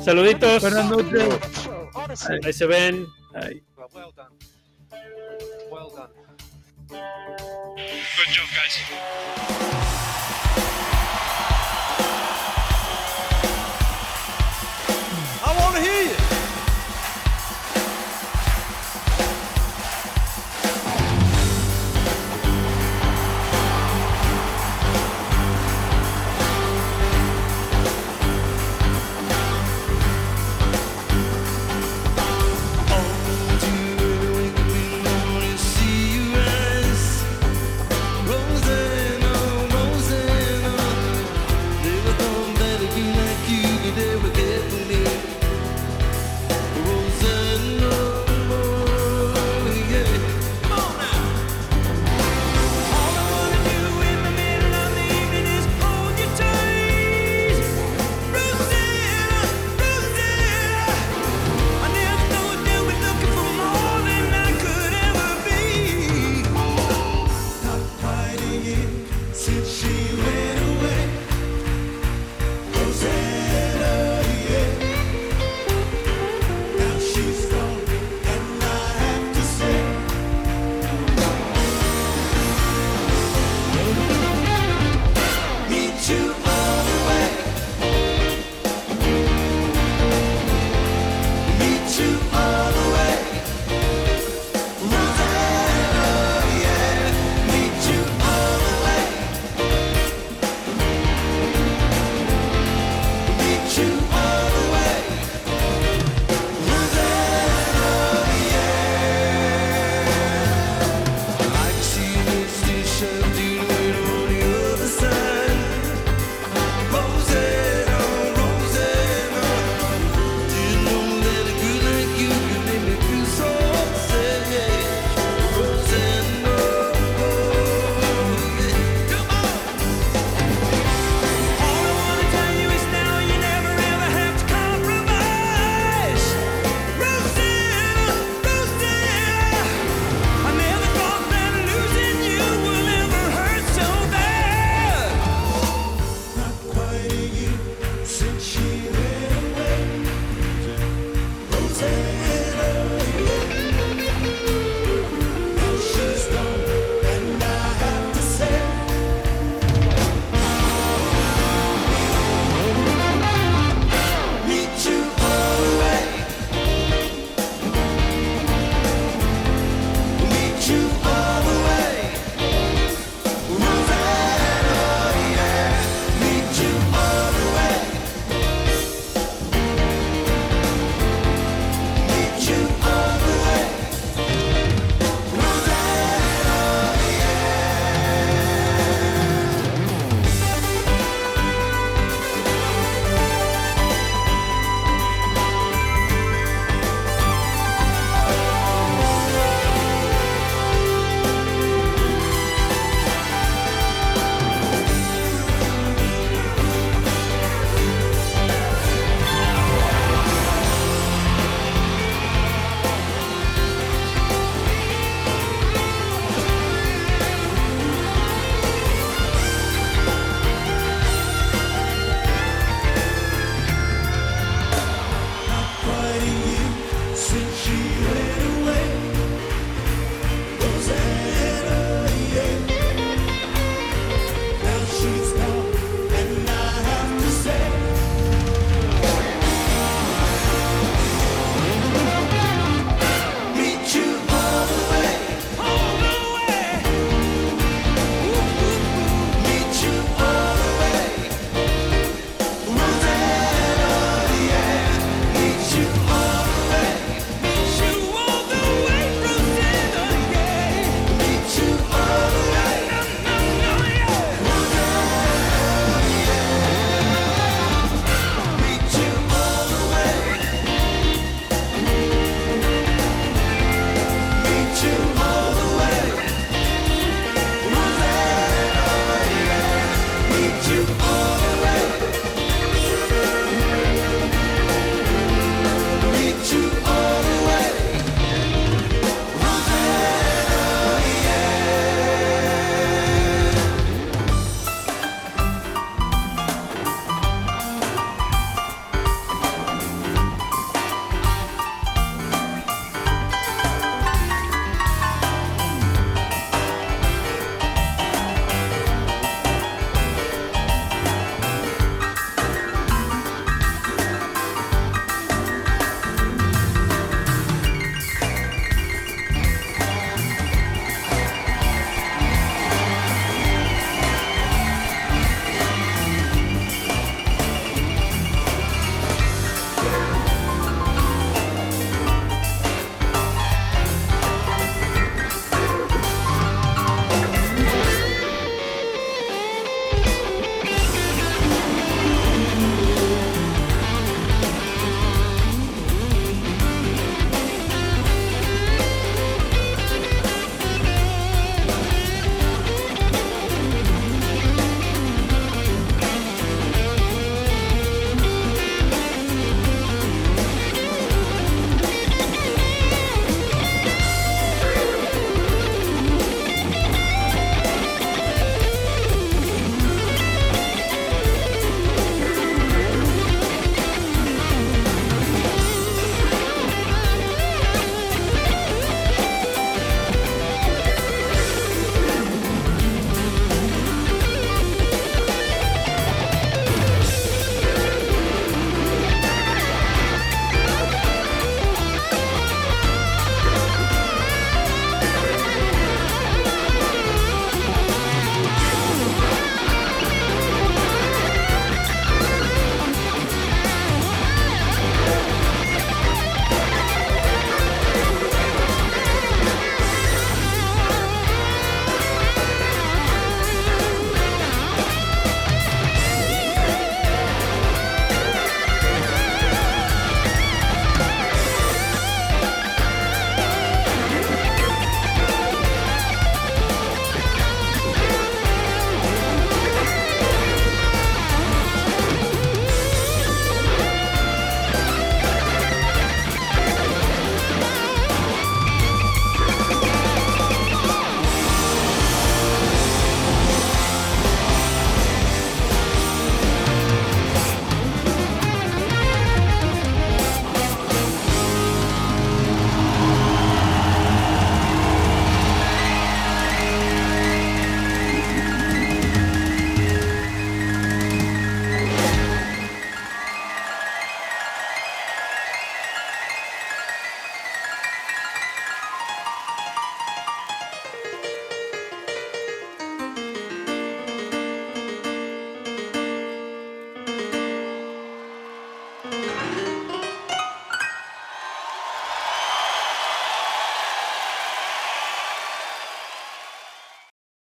[0.04, 0.62] Saluditos.
[0.62, 1.28] Buenas noches.
[2.44, 3.06] Ahí se ven.
[3.34, 4.34] Well, well done.
[5.70, 6.12] Well done.
[6.88, 8.80] Good job, guys.